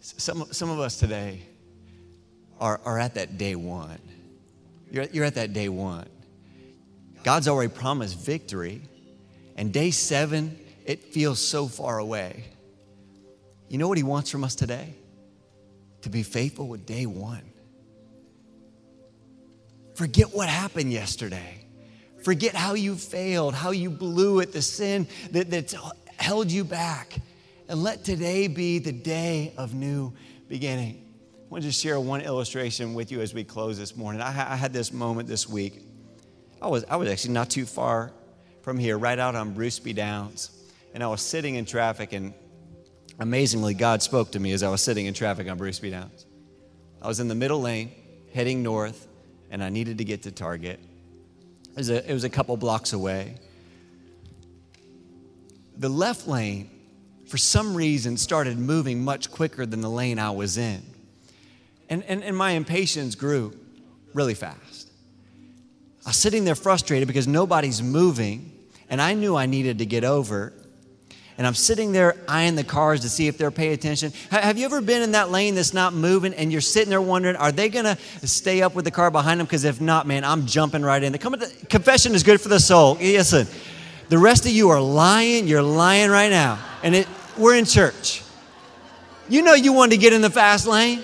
Some, 0.00 0.46
some 0.50 0.70
of 0.70 0.80
us 0.80 0.98
today 0.98 1.42
are, 2.60 2.80
are 2.84 2.98
at 2.98 3.14
that 3.14 3.38
day 3.38 3.54
one. 3.54 4.00
You're, 4.90 5.04
you're 5.04 5.24
at 5.24 5.34
that 5.34 5.52
day 5.52 5.68
one. 5.68 6.08
God's 7.22 7.46
already 7.46 7.72
promised 7.72 8.18
victory. 8.18 8.80
And 9.56 9.72
day 9.72 9.90
seven 9.90 10.58
it 10.88 11.04
feels 11.04 11.38
so 11.38 11.68
far 11.68 11.98
away. 11.98 12.44
You 13.68 13.76
know 13.76 13.86
what 13.86 13.98
He 13.98 14.02
wants 14.02 14.30
from 14.30 14.42
us 14.42 14.54
today? 14.54 14.94
To 16.00 16.08
be 16.08 16.22
faithful 16.22 16.66
with 16.66 16.86
day 16.86 17.04
one. 17.04 17.42
Forget 19.94 20.34
what 20.34 20.48
happened 20.48 20.90
yesterday. 20.90 21.66
Forget 22.24 22.54
how 22.54 22.72
you 22.72 22.94
failed, 22.94 23.54
how 23.54 23.70
you 23.70 23.90
blew 23.90 24.40
it, 24.40 24.52
the 24.52 24.62
sin 24.62 25.06
that, 25.32 25.50
that 25.50 25.74
held 26.16 26.50
you 26.50 26.64
back. 26.64 27.20
And 27.68 27.82
let 27.82 28.02
today 28.02 28.48
be 28.48 28.78
the 28.78 28.92
day 28.92 29.52
of 29.58 29.74
new 29.74 30.14
beginning. 30.48 31.04
I 31.36 31.50
want 31.50 31.64
to 31.64 31.68
just 31.68 31.82
share 31.82 32.00
one 32.00 32.22
illustration 32.22 32.94
with 32.94 33.12
you 33.12 33.20
as 33.20 33.34
we 33.34 33.44
close 33.44 33.76
this 33.76 33.94
morning. 33.94 34.22
I, 34.22 34.28
I 34.28 34.56
had 34.56 34.72
this 34.72 34.90
moment 34.90 35.28
this 35.28 35.46
week. 35.46 35.82
I 36.62 36.68
was, 36.68 36.84
I 36.88 36.96
was 36.96 37.10
actually 37.10 37.34
not 37.34 37.50
too 37.50 37.66
far 37.66 38.10
from 38.62 38.78
here, 38.78 38.96
right 38.96 39.18
out 39.18 39.34
on 39.34 39.52
Bruce 39.52 39.78
B. 39.78 39.92
Downs 39.92 40.57
and 40.94 41.02
I 41.02 41.08
was 41.08 41.20
sitting 41.20 41.54
in 41.54 41.64
traffic, 41.64 42.12
and 42.12 42.34
amazingly, 43.18 43.74
God 43.74 44.02
spoke 44.02 44.32
to 44.32 44.40
me 44.40 44.52
as 44.52 44.62
I 44.62 44.68
was 44.68 44.82
sitting 44.82 45.06
in 45.06 45.14
traffic 45.14 45.48
on 45.48 45.58
Bruce 45.58 45.78
B. 45.78 45.90
Downs. 45.90 46.26
I 47.00 47.08
was 47.08 47.20
in 47.20 47.28
the 47.28 47.34
middle 47.34 47.60
lane, 47.60 47.92
heading 48.32 48.62
north, 48.62 49.06
and 49.50 49.62
I 49.62 49.68
needed 49.68 49.98
to 49.98 50.04
get 50.04 50.24
to 50.24 50.32
Target. 50.32 50.80
It 51.70 51.76
was 51.76 51.90
a, 51.90 52.10
it 52.10 52.12
was 52.12 52.24
a 52.24 52.30
couple 52.30 52.56
blocks 52.56 52.92
away. 52.92 53.36
The 55.76 55.88
left 55.88 56.26
lane, 56.26 56.70
for 57.26 57.36
some 57.36 57.74
reason, 57.74 58.16
started 58.16 58.58
moving 58.58 59.04
much 59.04 59.30
quicker 59.30 59.64
than 59.64 59.80
the 59.80 59.90
lane 59.90 60.18
I 60.18 60.32
was 60.32 60.58
in. 60.58 60.82
And, 61.88 62.02
and, 62.04 62.24
and 62.24 62.36
my 62.36 62.50
impatience 62.52 63.14
grew 63.14 63.56
really 64.12 64.34
fast. 64.34 64.90
I 66.04 66.10
was 66.10 66.16
sitting 66.16 66.44
there 66.44 66.54
frustrated 66.54 67.06
because 67.06 67.28
nobody's 67.28 67.82
moving, 67.82 68.52
and 68.90 69.00
I 69.00 69.14
knew 69.14 69.36
I 69.36 69.46
needed 69.46 69.78
to 69.78 69.86
get 69.86 70.04
over. 70.04 70.52
And 71.38 71.46
I'm 71.46 71.54
sitting 71.54 71.92
there 71.92 72.16
eyeing 72.26 72.56
the 72.56 72.64
cars 72.64 73.02
to 73.02 73.08
see 73.08 73.28
if 73.28 73.38
they're 73.38 73.52
paying 73.52 73.72
attention. 73.72 74.12
Have 74.30 74.58
you 74.58 74.64
ever 74.64 74.80
been 74.80 75.02
in 75.02 75.12
that 75.12 75.30
lane 75.30 75.54
that's 75.54 75.72
not 75.72 75.94
moving 75.94 76.34
and 76.34 76.50
you're 76.50 76.60
sitting 76.60 76.90
there 76.90 77.00
wondering, 77.00 77.36
are 77.36 77.52
they 77.52 77.68
going 77.68 77.84
to 77.84 77.96
stay 78.26 78.60
up 78.60 78.74
with 78.74 78.84
the 78.84 78.90
car 78.90 79.12
behind 79.12 79.38
them? 79.38 79.46
Because 79.46 79.62
if 79.62 79.80
not, 79.80 80.04
man, 80.04 80.24
I'm 80.24 80.46
jumping 80.46 80.82
right 80.82 81.00
in. 81.00 81.12
The 81.12 81.18
confession 81.68 82.16
is 82.16 82.24
good 82.24 82.40
for 82.40 82.48
the 82.48 82.58
soul. 82.58 82.96
Listen, 82.96 83.46
the 84.08 84.18
rest 84.18 84.46
of 84.46 84.50
you 84.50 84.70
are 84.70 84.80
lying. 84.80 85.46
You're 85.46 85.62
lying 85.62 86.10
right 86.10 86.30
now. 86.30 86.58
And 86.82 86.96
it, 86.96 87.08
we're 87.38 87.54
in 87.54 87.66
church. 87.66 88.24
You 89.28 89.42
know 89.42 89.54
you 89.54 89.72
wanted 89.72 89.92
to 89.92 89.98
get 89.98 90.12
in 90.12 90.22
the 90.22 90.30
fast 90.30 90.66
lane. 90.66 91.02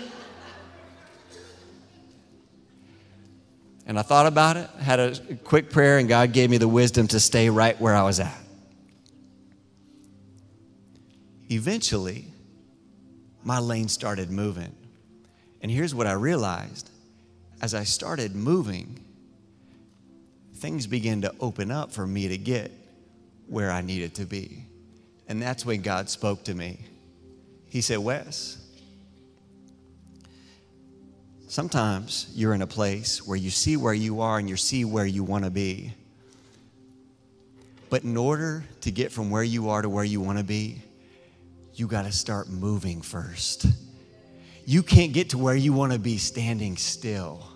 And 3.87 3.99
I 3.99 4.03
thought 4.03 4.27
about 4.27 4.57
it, 4.57 4.69
had 4.81 4.99
a 4.99 5.15
quick 5.45 5.71
prayer, 5.71 5.99
and 5.99 6.09
God 6.09 6.33
gave 6.33 6.51
me 6.51 6.57
the 6.57 6.67
wisdom 6.67 7.07
to 7.09 7.21
stay 7.21 7.51
right 7.51 7.81
where 7.81 7.95
I 7.95 8.03
was 8.03 8.19
at. 8.19 8.44
Eventually, 11.51 12.27
my 13.43 13.59
lane 13.59 13.89
started 13.89 14.31
moving. 14.31 14.75
And 15.61 15.71
here's 15.71 15.95
what 15.95 16.07
I 16.07 16.13
realized 16.13 16.91
as 17.61 17.75
I 17.75 17.85
started 17.85 18.35
moving, 18.35 19.03
things 20.57 20.87
began 20.87 21.23
to 21.23 21.35
open 21.41 21.71
up 21.71 21.93
for 21.93 22.07
me 22.07 22.29
to 22.29 22.37
get 22.37 22.71
where 23.47 23.71
I 23.71 23.81
needed 23.81 24.15
to 24.17 24.27
be. 24.27 24.65
And 25.29 25.41
that's 25.41 25.65
when 25.65 25.81
God 25.81 26.11
spoke 26.11 26.45
to 26.45 26.55
me. 26.55 26.81
He 27.69 27.81
said, 27.81 27.99
Wes, 27.99 28.59
sometimes 31.49 32.31
you're 32.35 32.55
in 32.55 32.63
a 32.63 32.67
place 32.67 33.27
where 33.27 33.37
you 33.37 33.51
see 33.51 33.77
where 33.77 33.95
you 33.95 34.21
are 34.21 34.39
and 34.39 34.49
you 34.49 34.57
see 34.57 34.85
where 34.85 35.07
you 35.07 35.25
want 35.25 35.45
to 35.45 35.51
be. 35.51 35.93
But 37.91 38.05
in 38.05 38.17
order 38.17 38.65
to 38.83 38.91
get 38.91 39.13
from 39.13 39.31
where 39.31 39.43
you 39.43 39.71
are 39.71 39.81
to 39.81 39.89
where 39.89 40.05
you 40.05 40.21
want 40.21 40.39
to 40.39 40.45
be, 40.45 40.83
you 41.75 41.87
got 41.87 42.05
to 42.05 42.13
start 42.13 42.49
moving 42.49 43.03
first. 43.03 43.67
You 44.65 44.83
can't 44.83 45.13
get 45.13 45.31
to 45.31 45.39
where 45.39 45.57
you 45.57 45.73
want 45.73 45.93
to 45.93 45.99
be 45.99 46.19
standing 46.19 46.77
still. 46.77 47.47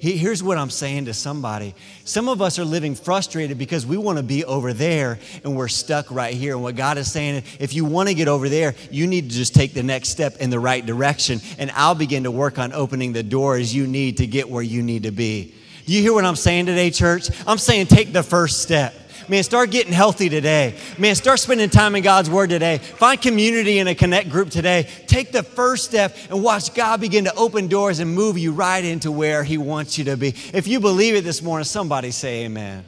Here's 0.00 0.42
what 0.42 0.56
I'm 0.56 0.70
saying 0.70 1.04
to 1.06 1.14
somebody. 1.14 1.74
Some 2.04 2.30
of 2.30 2.40
us 2.40 2.58
are 2.58 2.64
living 2.64 2.94
frustrated 2.94 3.58
because 3.58 3.84
we 3.84 3.98
want 3.98 4.16
to 4.16 4.24
be 4.24 4.46
over 4.46 4.72
there 4.72 5.18
and 5.44 5.54
we're 5.54 5.68
stuck 5.68 6.10
right 6.10 6.32
here. 6.32 6.54
And 6.54 6.62
what 6.62 6.74
God 6.74 6.96
is 6.96 7.12
saying, 7.12 7.42
if 7.58 7.74
you 7.74 7.84
want 7.84 8.08
to 8.08 8.14
get 8.14 8.26
over 8.26 8.48
there, 8.48 8.74
you 8.90 9.06
need 9.06 9.28
to 9.28 9.36
just 9.36 9.54
take 9.54 9.74
the 9.74 9.82
next 9.82 10.08
step 10.08 10.38
in 10.38 10.48
the 10.48 10.58
right 10.58 10.84
direction. 10.86 11.40
And 11.58 11.70
I'll 11.72 11.94
begin 11.94 12.22
to 12.22 12.30
work 12.30 12.58
on 12.58 12.72
opening 12.72 13.12
the 13.12 13.22
doors 13.22 13.74
you 13.74 13.86
need 13.86 14.16
to 14.18 14.26
get 14.26 14.48
where 14.48 14.62
you 14.62 14.82
need 14.82 15.02
to 15.02 15.10
be. 15.10 15.54
Do 15.84 15.92
you 15.92 16.00
hear 16.00 16.14
what 16.14 16.24
I'm 16.24 16.36
saying 16.36 16.64
today, 16.64 16.90
church? 16.90 17.28
I'm 17.46 17.58
saying 17.58 17.88
take 17.88 18.14
the 18.14 18.22
first 18.22 18.62
step. 18.62 18.94
Man, 19.28 19.42
start 19.42 19.70
getting 19.70 19.92
healthy 19.92 20.28
today. 20.28 20.76
Man, 20.98 21.14
start 21.14 21.38
spending 21.38 21.70
time 21.70 21.94
in 21.94 22.02
God's 22.02 22.30
Word 22.30 22.50
today. 22.50 22.78
Find 22.78 23.20
community 23.20 23.78
in 23.78 23.88
a 23.88 23.94
connect 23.94 24.30
group 24.30 24.50
today. 24.50 24.88
Take 25.06 25.32
the 25.32 25.42
first 25.42 25.84
step 25.84 26.16
and 26.30 26.42
watch 26.42 26.74
God 26.74 27.00
begin 27.00 27.24
to 27.24 27.34
open 27.34 27.68
doors 27.68 27.98
and 27.98 28.14
move 28.14 28.38
you 28.38 28.52
right 28.52 28.84
into 28.84 29.12
where 29.12 29.44
He 29.44 29.58
wants 29.58 29.98
you 29.98 30.04
to 30.04 30.16
be. 30.16 30.34
If 30.52 30.66
you 30.66 30.80
believe 30.80 31.14
it 31.14 31.24
this 31.24 31.42
morning, 31.42 31.64
somebody 31.64 32.10
say 32.10 32.44
amen. 32.44 32.84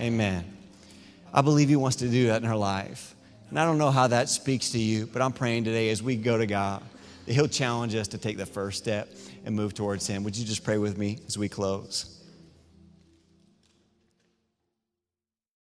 Amen. 0.00 0.44
I 1.32 1.42
believe 1.42 1.68
He 1.68 1.76
wants 1.76 1.96
to 1.96 2.08
do 2.08 2.28
that 2.28 2.42
in 2.42 2.48
her 2.48 2.56
life. 2.56 3.14
And 3.50 3.58
I 3.58 3.64
don't 3.64 3.78
know 3.78 3.90
how 3.90 4.06
that 4.08 4.28
speaks 4.28 4.70
to 4.70 4.78
you, 4.78 5.06
but 5.06 5.22
I'm 5.22 5.32
praying 5.32 5.64
today 5.64 5.90
as 5.90 6.02
we 6.02 6.16
go 6.16 6.38
to 6.38 6.46
God 6.46 6.82
that 7.26 7.32
He'll 7.32 7.48
challenge 7.48 7.94
us 7.94 8.08
to 8.08 8.18
take 8.18 8.36
the 8.36 8.46
first 8.46 8.78
step 8.78 9.08
and 9.44 9.54
move 9.54 9.74
towards 9.74 10.06
Him. 10.06 10.24
Would 10.24 10.36
you 10.36 10.44
just 10.44 10.64
pray 10.64 10.78
with 10.78 10.98
me 10.98 11.18
as 11.26 11.38
we 11.38 11.48
close? 11.48 12.13